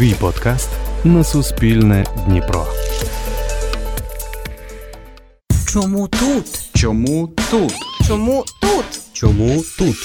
Твій 0.00 0.14
подкаст 0.14 0.68
на 1.04 1.24
Суспільне 1.24 2.04
Дніпро. 2.26 2.66
Чому 5.68 6.08
тут? 6.08 6.46
Чому 6.74 7.26
тут? 7.50 7.72
Чому 8.08 8.44
тут? 8.60 8.84
Чому 9.12 9.62
тут? 9.78 9.96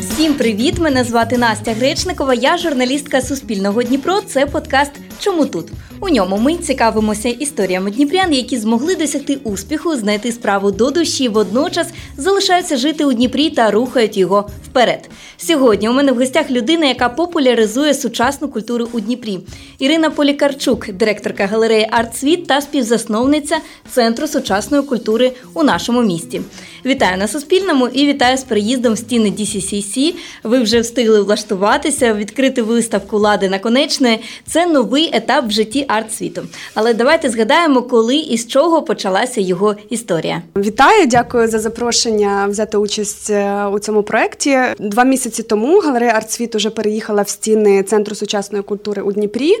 Всім 0.00 0.34
привіт! 0.34 0.78
Мене 0.78 1.04
звати 1.04 1.38
Настя 1.38 1.72
Гречникова. 1.72 2.34
Я 2.34 2.58
журналістка 2.58 3.22
Суспільного 3.22 3.82
Дніпро. 3.82 4.20
Це 4.20 4.46
подкаст 4.46 4.92
Чому 5.22 5.46
тут? 5.46 5.66
У 6.00 6.08
ньому 6.08 6.38
ми 6.38 6.54
цікавимося 6.54 7.28
історіями 7.28 7.90
дніпрян, 7.90 8.34
які 8.34 8.58
змогли 8.58 8.94
досягти 8.94 9.38
успіху, 9.44 9.96
знайти 9.96 10.32
справу 10.32 10.70
до 10.70 10.90
душі, 10.90 11.28
водночас 11.28 11.86
залишаються 12.16 12.76
жити 12.76 13.04
у 13.04 13.12
Дніпрі 13.12 13.50
та 13.50 13.70
рухають 13.70 14.16
його 14.16 14.48
вперед. 14.64 15.10
Сьогодні 15.36 15.88
у 15.88 15.92
мене 15.92 16.12
в 16.12 16.16
гостях 16.16 16.50
людина, 16.50 16.86
яка 16.86 17.08
популяризує 17.08 17.94
сучасну 17.94 18.48
культуру 18.48 18.88
у 18.92 19.00
Дніпрі. 19.00 19.38
Ірина 19.78 20.10
Полікарчук, 20.10 20.92
директорка 20.92 21.46
галереї 21.46 21.88
«Артсвіт» 21.90 22.46
та 22.46 22.60
співзасновниця 22.60 23.56
Центру 23.90 24.26
сучасної 24.26 24.82
культури 24.82 25.32
у 25.54 25.62
нашому 25.62 26.02
місті. 26.02 26.40
Вітаю 26.86 27.18
на 27.18 27.28
Суспільному 27.28 27.88
і 27.88 28.06
вітаю 28.06 28.36
з 28.36 28.42
приїздом 28.42 28.92
в 28.92 28.98
стіни 28.98 29.30
DCCC. 29.30 30.14
Ви 30.44 30.62
вже 30.62 30.80
встигли 30.80 31.22
влаштуватися, 31.22 32.14
відкрити 32.14 32.62
виставку 32.62 33.18
Лади 33.18 33.48
наконечної. 33.48 34.20
Це 34.46 34.66
новий 34.66 35.11
етап 35.12 35.46
в 35.46 35.50
житті 35.50 35.84
арт-світу. 35.88 36.42
Але 36.74 36.94
давайте 36.94 37.30
згадаємо, 37.30 37.82
коли 37.82 38.16
і 38.16 38.38
з 38.38 38.46
чого 38.46 38.82
почалася 38.82 39.40
його 39.40 39.74
історія. 39.90 40.42
Вітаю, 40.56 41.06
дякую 41.06 41.48
за 41.48 41.58
запрошення 41.58 42.46
взяти 42.50 42.76
участь 42.76 43.30
е, 43.30 43.66
у 43.66 43.78
цьому 43.78 44.02
проєкті. 44.02 44.58
Два 44.78 45.04
місяці 45.04 45.42
тому 45.42 45.78
галерея 45.78 46.12
«Артсвіт» 46.12 46.54
уже 46.54 46.70
переїхала 46.70 47.22
в 47.22 47.28
стіни 47.28 47.82
Центру 47.82 48.14
сучасної 48.14 48.64
культури 48.64 49.02
у 49.02 49.12
Дніпрі, 49.12 49.52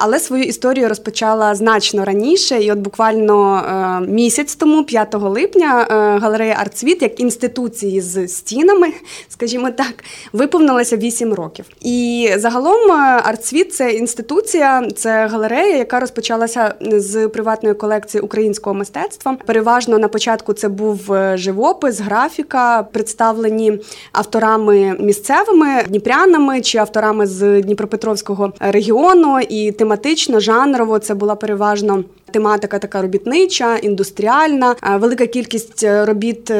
але 0.00 0.20
свою 0.20 0.44
історію 0.44 0.88
розпочала 0.88 1.54
значно 1.54 2.04
раніше. 2.04 2.58
І 2.60 2.72
от 2.72 2.78
буквально 2.78 3.56
е, 3.56 4.06
місяць 4.10 4.54
тому, 4.54 4.84
5 4.84 5.14
липня, 5.14 5.86
е, 5.90 5.94
галерея 6.18 6.56
«Артсвіт» 6.58 7.02
як 7.02 7.20
інституції 7.20 8.00
з 8.00 8.28
стінами, 8.28 8.88
скажімо 9.28 9.70
так, 9.70 10.04
виповнилася 10.32 10.96
8 10.96 11.32
років. 11.34 11.64
І 11.80 12.30
загалом 12.36 12.92
«Артсвіт»– 13.24 13.74
це 13.74 13.92
інституція, 13.92 14.75
це 14.96 15.26
галерея, 15.26 15.76
яка 15.76 16.00
розпочалася 16.00 16.74
з 16.80 17.28
приватної 17.28 17.74
колекції 17.74 18.20
українського 18.20 18.74
мистецтва. 18.74 19.36
Переважно 19.46 19.98
на 19.98 20.08
початку 20.08 20.52
це 20.52 20.68
був 20.68 21.12
е, 21.12 21.36
живопис, 21.36 22.00
графіка, 22.00 22.82
представлені 22.92 23.78
авторами 24.12 24.96
місцевими 25.00 25.82
дніпрянами 25.88 26.60
чи 26.60 26.78
авторами 26.78 27.26
з 27.26 27.62
Дніпропетровського 27.62 28.52
регіону. 28.60 29.40
І 29.48 29.72
тематично, 29.72 30.40
жанрово 30.40 30.98
це 30.98 31.14
була 31.14 31.34
переважно 31.34 32.04
тематика 32.30 32.78
така 32.78 33.02
робітнича, 33.02 33.76
індустріальна, 33.76 34.76
е, 34.82 34.96
велика 34.96 35.26
кількість 35.26 35.82
е, 35.82 36.04
робіт 36.04 36.52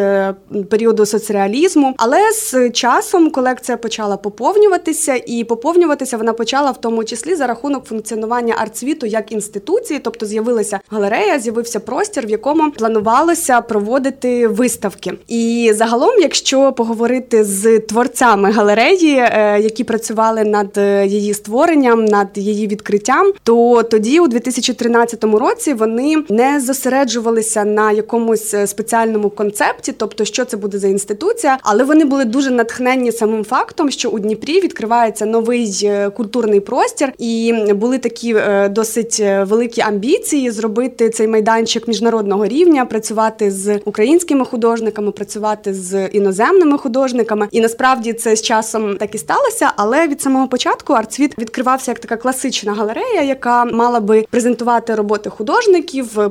періоду 0.71 1.07
соцреалізму. 1.07 1.95
Але 1.97 2.33
з 2.33 2.71
часом 2.71 3.31
колекція 3.31 3.77
почала 3.79 4.17
поповнюватися, 4.17 5.21
і 5.27 5.45
поповнюватися 5.45 6.17
вона 6.17 6.33
почала 6.33 6.71
в 6.71 6.81
тому 6.81 7.05
числі 7.05 7.35
за 7.35 7.47
рахунок 7.47 7.85
функціонування 7.85 8.55
артсвіту 8.59 9.07
як 9.07 9.33
інституції, 9.33 10.01
тобто 10.03 10.27
з'явилася 10.27 10.81
галерея, 10.91 11.39
з'явився 11.41 11.81
простір, 11.81 12.27
в 12.27 12.31
якому 12.31 12.71
планувалося 12.71 13.61
проводити 13.61 14.49
виставки. 14.49 15.13
І 15.29 15.73
загалом, 15.75 16.21
якщо 16.21 16.73
поговорити 16.73 17.45
з 17.45 17.79
творцями 17.79 18.51
галереї, 18.51 19.17
е, 19.19 19.61
які 19.61 19.85
працювали 19.85 20.45
над 20.45 20.79
е, 20.79 21.07
її 21.07 21.35
створенням, 21.35 22.05
над 22.05 22.29
її 22.35 22.67
відкриттям, 22.67 23.33
то 23.43 23.83
тоді, 23.83 24.21
у 24.21 24.29
2013 24.29 25.25
році, 25.25 25.56
вони 25.75 26.25
не 26.29 26.61
зосереджувалися 26.61 27.65
на 27.65 27.93
якомусь 27.93 28.55
е, 28.55 28.67
спеціальному 28.67 29.31
концепті, 29.31 29.93
тобто 29.93 30.25
що 30.25 30.45
це 30.45 30.57
буде 30.57 30.79
за 30.79 30.89
інституція, 30.89 31.59
але 31.63 31.85
вони 31.85 32.05
були 32.05 32.25
дуже 32.25 32.51
натхненні 32.51 33.13
самим 33.13 33.45
фактом, 33.45 33.91
що 33.91 34.09
у 34.11 34.19
Дніпрі 34.19 34.61
відкривається 34.61 35.27
новий 35.27 35.91
культурний 36.17 36.61
простір, 36.61 37.13
і 37.19 37.55
були 37.75 37.99
такі 37.99 38.35
е, 38.35 38.69
досить 38.69 39.17
е, 39.21 39.45
великі 39.45 39.83
амбіції 39.83 40.51
зробити 40.51 41.11
цей 41.11 41.29
майданчик 41.29 41.89
міжнародного 41.89 42.47
рівня, 42.47 42.85
працювати 42.85 43.51
з 43.51 43.81
українськими 43.85 44.45
художниками, 44.45 45.11
працювати 45.11 45.75
з 45.75 46.07
іноземними 46.07 46.79
художниками. 46.79 47.49
І 47.51 47.61
насправді 47.61 48.13
це 48.13 48.37
з 48.37 48.43
часом 48.43 48.97
так 48.97 49.15
і 49.15 49.19
сталося. 49.19 49.73
Але 49.77 50.09
від 50.09 50.21
самого 50.21 50.49
початку 50.49 50.93
артсвіт 50.93 51.39
відкривався 51.39 51.91
як 51.91 51.99
така 51.99 52.17
класична 52.17 52.75
галерея, 52.75 53.23
яка 53.23 53.65
мала 53.65 54.01
би 54.01 54.27
презентувати 54.31 54.95
роботи 54.95 55.31
художників, 55.31 55.46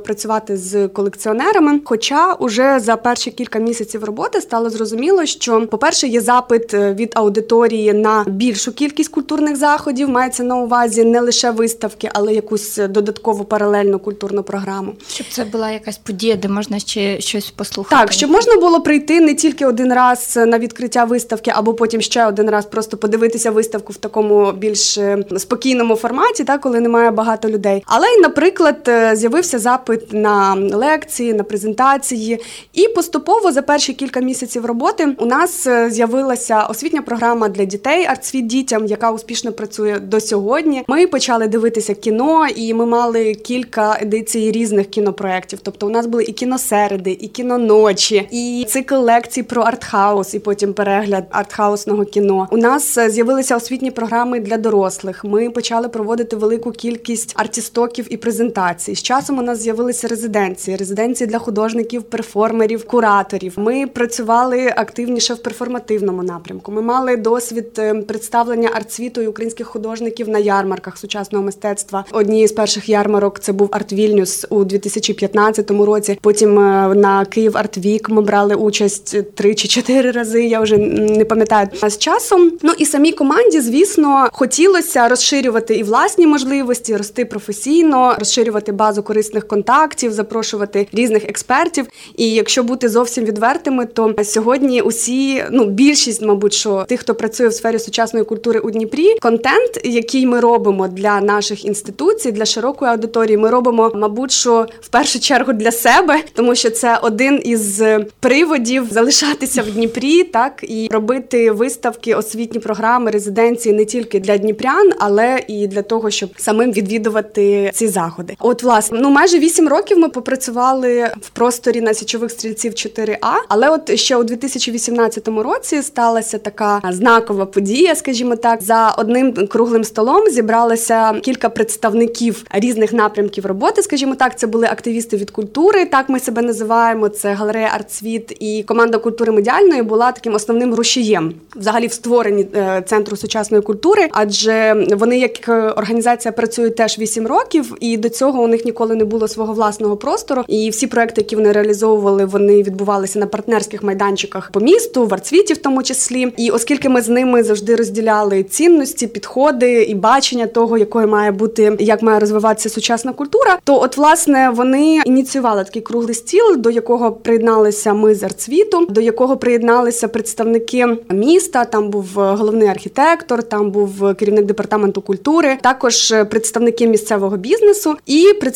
працювати 0.05 0.57
з 0.57 0.87
колекціонерами. 0.87 1.79
Хоча 1.85 2.33
уже 2.33 2.79
за 2.79 2.95
перші 2.95 3.31
кілька 3.31 3.59
місяців 3.59 4.03
роботи 4.03 4.41
стало 4.41 4.69
зрозуміло, 4.69 5.25
що, 5.25 5.67
по-перше, 5.67 6.07
є 6.07 6.21
запит 6.21 6.73
е, 6.73 6.93
від 6.93 7.11
аудиторії 7.15 7.93
на 7.93 8.23
більшу 8.27 8.71
кількість 8.71 9.11
культурних 9.11 9.55
заходів, 9.55 10.09
мається 10.09 10.43
на 10.43 10.55
увазі 10.55 11.03
не 11.03 11.19
лише 11.19 11.51
виставки, 11.51 12.09
але 12.13 12.33
якусь 12.33 12.77
додаткову 12.77 13.43
паралельну 13.43 13.99
культурну 13.99 14.43
програму. 14.43 14.93
Щоб 15.07 15.27
це 15.31 15.43
була 15.43 15.71
якась 15.71 15.97
подія, 15.97 16.35
де 16.35 16.47
можна 16.47 16.79
ще 16.79 17.21
щось 17.21 17.51
послухати. 17.51 17.95
Так, 18.01 18.11
щоб 18.11 18.29
можна 18.29 18.55
було 18.55 18.81
прийти 18.81 19.21
не 19.21 19.33
тільки 19.33 19.65
один 19.65 19.93
раз 19.93 20.39
на 20.47 20.59
відкриття 20.59 21.03
виставки, 21.03 21.51
або 21.55 21.73
потім 21.73 22.01
ще 22.01 22.25
один 22.25 22.49
раз 22.49 22.65
просто 22.65 22.97
подивитися 22.97 23.51
виставку 23.51 23.93
в 23.93 23.97
такому 23.97 24.51
більш 24.51 24.97
е, 24.97 25.17
спокійному 25.37 25.95
форматі, 25.95 26.43
так, 26.43 26.61
коли 26.61 26.79
немає 26.79 27.11
багато 27.11 27.49
людей. 27.49 27.83
Але 27.85 28.07
й, 28.07 28.21
наприклад, 28.21 28.75
е, 28.87 29.04
з'явився 29.13 29.59
запит 29.59 30.13
на 30.13 30.55
лекції, 30.55 31.33
на 31.33 31.43
презентації, 31.43 32.39
і 32.73 32.87
поступово 32.87 33.51
за 33.51 33.61
перші 33.61 33.93
кілька 33.93 34.19
місяців 34.19 34.65
роботи 34.65 35.15
у 35.17 35.25
нас 35.25 35.67
е, 35.67 35.89
з'явилася 35.89 36.63
освітня 36.63 37.01
програма 37.01 37.49
для 37.49 37.65
дітей 37.65 38.05
«Артсвіт 38.05 38.47
дітям, 38.47 38.85
яка 38.85 39.11
успішно 39.11 39.51
працює 39.51 39.99
до 39.99 40.19
сьогодні. 40.19 40.83
Ми 40.87 41.07
почали 41.07 41.47
дивитися 41.47 41.93
кіно, 41.93 42.47
і 42.55 42.73
ми 42.73 42.85
мали 42.85 43.33
кілька 43.33 43.97
едицій 44.01 44.51
різних 44.51 44.87
кінопроєктів. 44.87 45.59
Тобто, 45.63 45.87
у 45.87 45.89
нас 45.89 46.05
були 46.05 46.23
і 46.23 46.31
кіносереди, 46.31 47.11
і 47.11 47.27
кіноночі, 47.27 48.27
і 48.31 48.65
цикл 48.69 48.95
лекцій 48.95 49.43
про 49.43 49.61
артхаус, 49.61 50.33
і 50.33 50.39
потім 50.39 50.73
перегляд 50.73 51.23
артхаусного 51.29 52.05
кіно. 52.05 52.47
У 52.51 52.57
нас 52.57 52.97
е, 52.97 53.09
з'явилися 53.09 53.55
освітні 53.55 53.91
програми 53.91 54.39
для 54.39 54.57
дорослих. 54.57 55.23
Ми 55.23 55.49
почали 55.49 55.89
проводити 55.89 56.35
велику 56.35 56.71
кількість 56.71 57.33
артістоків 57.35 58.07
і 58.09 58.17
презентацій. 58.17 58.94
З 58.95 59.03
часом 59.03 59.39
у 59.39 59.41
нас 59.41 59.59
з'явилися 59.59 60.07
резиденції, 60.07 60.77
резиденції 60.77 61.27
для 61.27 61.37
художників, 61.37 62.03
перформерів, 62.03 62.87
кураторів. 62.87 63.53
Ми 63.55 63.87
працювали 63.87 64.73
активніше 64.75 65.33
в 65.33 65.37
перформативному 65.37 66.23
напрямку. 66.23 66.71
Ми 66.71 66.81
мали 66.81 67.17
досвід 67.17 67.65
е, 67.77 67.93
представлення 67.93 68.69
артсвіту 68.73 69.21
і 69.21 69.27
українських 69.27 69.67
художників 69.67 70.29
на 70.29 70.39
ярмарках 70.39 70.97
сучасного 70.97 71.45
мистецтва. 71.45 72.05
Однією 72.11 72.47
з 72.47 72.51
перших 72.51 72.89
ярмарок 72.89 73.39
це 73.39 73.53
був 73.53 73.69
Арт 73.71 73.93
Вільнюс 73.93 74.45
у 74.49 74.63
2015 74.63 75.71
році. 75.71 76.19
Потім 76.21 76.59
е, 76.59 76.95
на 76.95 77.25
Київ 77.25 77.57
Артвік 77.57 78.09
ми 78.09 78.21
брали 78.21 78.55
участь 78.55 79.35
три 79.35 79.55
чи 79.55 79.67
чотири 79.67 80.11
рази. 80.11 80.45
Я 80.45 80.59
вже 80.59 80.77
не 80.77 81.25
пам'ятаю. 81.25 81.67
А 81.81 81.89
з 81.89 81.97
часом, 81.97 82.51
ну 82.61 82.71
і 82.77 82.85
самій 82.85 83.11
команді, 83.11 83.61
звісно, 83.61 84.29
хотілося 84.31 85.07
розширювати 85.07 85.75
і 85.75 85.83
власні 85.83 86.27
можливості, 86.27 86.97
рости 86.97 87.25
професійно, 87.25 88.15
розширювати 88.19 88.71
базу 88.85 89.03
корисних 89.03 89.47
контактів, 89.47 90.11
запрошувати 90.11 90.87
різних 90.91 91.29
експертів. 91.29 91.85
І 92.15 92.29
якщо 92.31 92.63
бути 92.63 92.89
зовсім 92.89 93.25
відвертими, 93.25 93.85
то 93.85 94.15
сьогодні 94.23 94.81
усі, 94.81 95.43
ну 95.51 95.65
більшість, 95.65 96.21
мабуть, 96.21 96.53
що 96.53 96.85
тих, 96.87 96.99
хто 96.99 97.15
працює 97.15 97.47
в 97.47 97.53
сфері 97.53 97.79
сучасної 97.79 98.25
культури 98.25 98.59
у 98.59 98.71
Дніпрі, 98.71 99.15
контент, 99.21 99.81
який 99.83 100.25
ми 100.25 100.39
робимо 100.39 100.87
для 100.87 101.21
наших 101.21 101.65
інституцій, 101.65 102.31
для 102.31 102.45
широкої 102.45 102.91
аудиторії, 102.91 103.37
ми 103.37 103.49
робимо, 103.49 103.91
мабуть, 103.95 104.31
що 104.31 104.65
в 104.81 104.87
першу 104.87 105.19
чергу 105.19 105.53
для 105.53 105.71
себе, 105.71 106.19
тому 106.33 106.55
що 106.55 106.69
це 106.69 106.99
один 107.01 107.41
із 107.43 107.83
приводів 108.19 108.87
залишатися 108.91 109.61
в 109.61 109.71
Дніпрі, 109.71 110.23
так 110.23 110.63
і 110.63 110.89
робити 110.91 111.51
виставки, 111.51 112.15
освітні 112.15 112.59
програми, 112.59 113.11
резиденції 113.11 113.75
не 113.75 113.85
тільки 113.85 114.19
для 114.19 114.37
дніпрян, 114.37 114.91
але 114.99 115.39
і 115.47 115.67
для 115.67 115.81
того, 115.81 116.09
щоб 116.09 116.29
самим 116.37 116.71
відвідувати 116.71 117.71
ці 117.73 117.87
заходи. 117.87 118.35
От 118.39 118.63
власне 118.63 118.74
клас. 118.75 118.89
Ну 118.93 119.09
майже 119.09 119.39
вісім 119.39 119.67
років 119.67 119.97
ми 119.97 120.09
попрацювали 120.09 121.11
в 121.21 121.29
просторі 121.29 121.81
на 121.81 121.93
січових 121.93 122.31
стрільців 122.31 122.71
4А. 122.71 123.17
Але 123.47 123.69
от 123.69 123.99
ще 123.99 124.17
у 124.17 124.23
2018 124.23 125.27
році 125.27 125.81
сталася 125.81 126.37
така 126.37 126.81
знакова 126.89 127.45
подія, 127.45 127.95
скажімо 127.95 128.35
так, 128.35 128.63
за 128.63 128.89
одним 128.89 129.47
круглим 129.47 129.83
столом 129.83 130.29
зібралося 130.29 131.13
кілька 131.13 131.49
представників 131.49 132.43
різних 132.51 132.93
напрямків 132.93 133.45
роботи. 133.45 133.83
Скажімо 133.83 134.15
так, 134.15 134.39
це 134.39 134.47
були 134.47 134.67
активісти 134.67 135.17
від 135.17 135.31
культури. 135.31 135.85
Так 135.85 136.09
ми 136.09 136.19
себе 136.19 136.41
називаємо. 136.41 137.09
Це 137.09 137.33
галерея 137.33 137.71
Артсвіт 137.73 138.37
і 138.39 138.63
команда 138.63 138.97
культури 138.97 139.31
медіальної 139.31 139.81
була 139.81 140.11
таким 140.11 140.33
основним 140.33 140.75
рушієм 140.75 141.33
взагалі 141.55 141.87
в 141.87 141.93
створенні 141.93 142.47
е, 142.55 142.83
центру 142.85 143.17
сучасної 143.17 143.63
культури, 143.63 144.09
адже 144.11 144.85
вони 144.91 145.19
як 145.19 145.49
організація 145.77 146.31
працюють 146.31 146.75
теж 146.75 146.99
8 146.99 147.27
років, 147.27 147.75
і 147.79 147.97
до 147.97 148.09
цього 148.09 148.43
у 148.43 148.47
них 148.47 148.64
ніколи 148.65 148.95
не 148.95 149.05
було 149.05 149.27
свого 149.27 149.53
власного 149.53 149.97
простору. 149.97 150.43
І 150.47 150.69
всі 150.69 150.87
проекти, 150.87 151.21
які 151.21 151.35
вони 151.35 151.51
реалізовували, 151.51 152.25
вони 152.25 152.63
відбувалися 152.63 153.19
на 153.19 153.27
партнерських 153.27 153.83
майданчиках 153.83 154.51
по 154.51 154.59
місту, 154.59 155.05
в 155.05 155.13
Арцвіті, 155.13 155.53
в 155.53 155.57
тому 155.57 155.83
числі. 155.83 156.33
І 156.37 156.51
оскільки 156.51 156.89
ми 156.89 157.01
з 157.01 157.09
ними 157.09 157.43
завжди 157.43 157.75
розділяли 157.75 158.43
цінності, 158.43 159.07
підходи 159.07 159.83
і 159.83 159.95
бачення 159.95 160.47
того, 160.47 160.77
якою 160.77 161.07
має 161.07 161.31
бути, 161.31 161.77
як 161.79 162.01
має 162.01 162.19
розвиватися 162.19 162.69
сучасна 162.69 163.13
культура, 163.13 163.57
то 163.63 163.81
от 163.81 163.97
власне 163.97 164.49
вони 164.49 165.01
ініціювали 165.05 165.63
такий 165.63 165.81
круглий 165.81 166.15
стіл, 166.15 166.55
до 166.57 166.69
якого 166.69 167.11
приєдналися 167.11 167.93
ми 167.93 168.15
з 168.15 168.23
Арцвіту, 168.23 168.85
до 168.89 169.01
якого 169.01 169.37
приєдналися 169.37 170.07
представники 170.07 170.87
міста. 171.09 171.65
Там 171.65 171.89
був 171.89 172.05
головний 172.15 172.67
архітектор, 172.67 173.43
там 173.43 173.71
був 173.71 174.15
керівник 174.19 174.45
департаменту 174.45 175.01
культури, 175.01 175.57
також 175.61 176.13
представники 176.29 176.87
місцевого 176.87 177.37
бізнесу 177.37 177.95
і 178.05 178.33
представники 178.39 178.54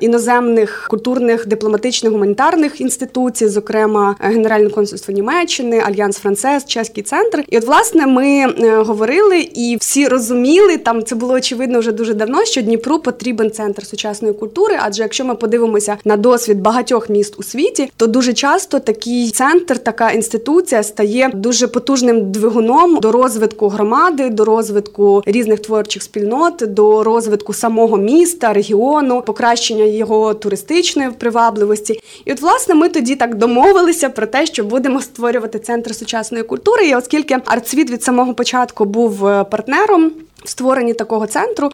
іноземних 0.00 0.86
культурних, 0.90 1.48
дипломатичних 1.48 2.12
гуманітарних 2.12 2.80
інституцій, 2.80 3.48
зокрема 3.48 4.16
Генеральне 4.20 4.70
консульство 4.70 5.14
Німеччини, 5.14 5.82
Альянс 5.86 6.16
Францез, 6.16 6.64
Чеський 6.64 7.02
центр. 7.02 7.44
І 7.48 7.58
от 7.58 7.66
власне 7.66 8.06
ми 8.06 8.26
е, 8.26 8.76
говорили 8.76 9.40
і 9.40 9.76
всі 9.80 10.08
розуміли, 10.08 10.76
там 10.76 11.04
це 11.04 11.14
було 11.14 11.34
очевидно 11.34 11.78
вже 11.78 11.92
дуже 11.92 12.14
давно, 12.14 12.44
що 12.44 12.62
Дніпру 12.62 12.98
потрібен 12.98 13.50
центр 13.50 13.86
сучасної 13.86 14.34
культури. 14.34 14.78
Адже 14.82 15.02
якщо 15.02 15.24
ми 15.24 15.34
подивимося 15.34 15.96
на 16.04 16.16
досвід 16.16 16.60
багатьох 16.60 17.10
міст 17.10 17.34
у 17.38 17.42
світі, 17.42 17.90
то 17.96 18.06
дуже 18.06 18.32
часто 18.32 18.78
такий 18.78 19.30
центр, 19.30 19.78
така 19.78 20.10
інституція 20.10 20.82
стає 20.82 21.30
дуже 21.34 21.68
потужним 21.68 22.32
двигуном 22.32 22.96
до 22.96 23.12
розвитку 23.12 23.68
громади, 23.68 24.30
до 24.30 24.44
розвитку 24.44 25.22
різних 25.26 25.60
творчих 25.60 26.02
спільнот, 26.02 26.54
до 26.66 27.04
розвитку 27.04 27.52
самого 27.52 27.96
міста, 27.96 28.52
регіону, 28.52 28.99
покращення 29.22 29.84
його 29.84 30.34
туристичної 30.34 31.10
привабливості. 31.10 32.00
І 32.24 32.32
от 32.32 32.40
власне 32.40 32.74
ми 32.74 32.88
тоді 32.88 33.16
так 33.16 33.34
домовилися 33.34 34.10
про 34.10 34.26
те, 34.26 34.46
що 34.46 34.64
будемо 34.64 35.00
створювати 35.00 35.58
центр 35.58 35.94
сучасної 35.94 36.44
культури. 36.44 36.88
І 36.88 36.94
оскільки 36.94 37.36
Артсвіт 37.44 37.90
від 37.90 38.02
самого 38.02 38.34
початку 38.34 38.84
був 38.84 39.26
е, 39.26 39.44
партнером 39.44 40.12
в 40.44 40.48
створенні 40.48 40.94
такого 40.94 41.26
центру, 41.26 41.70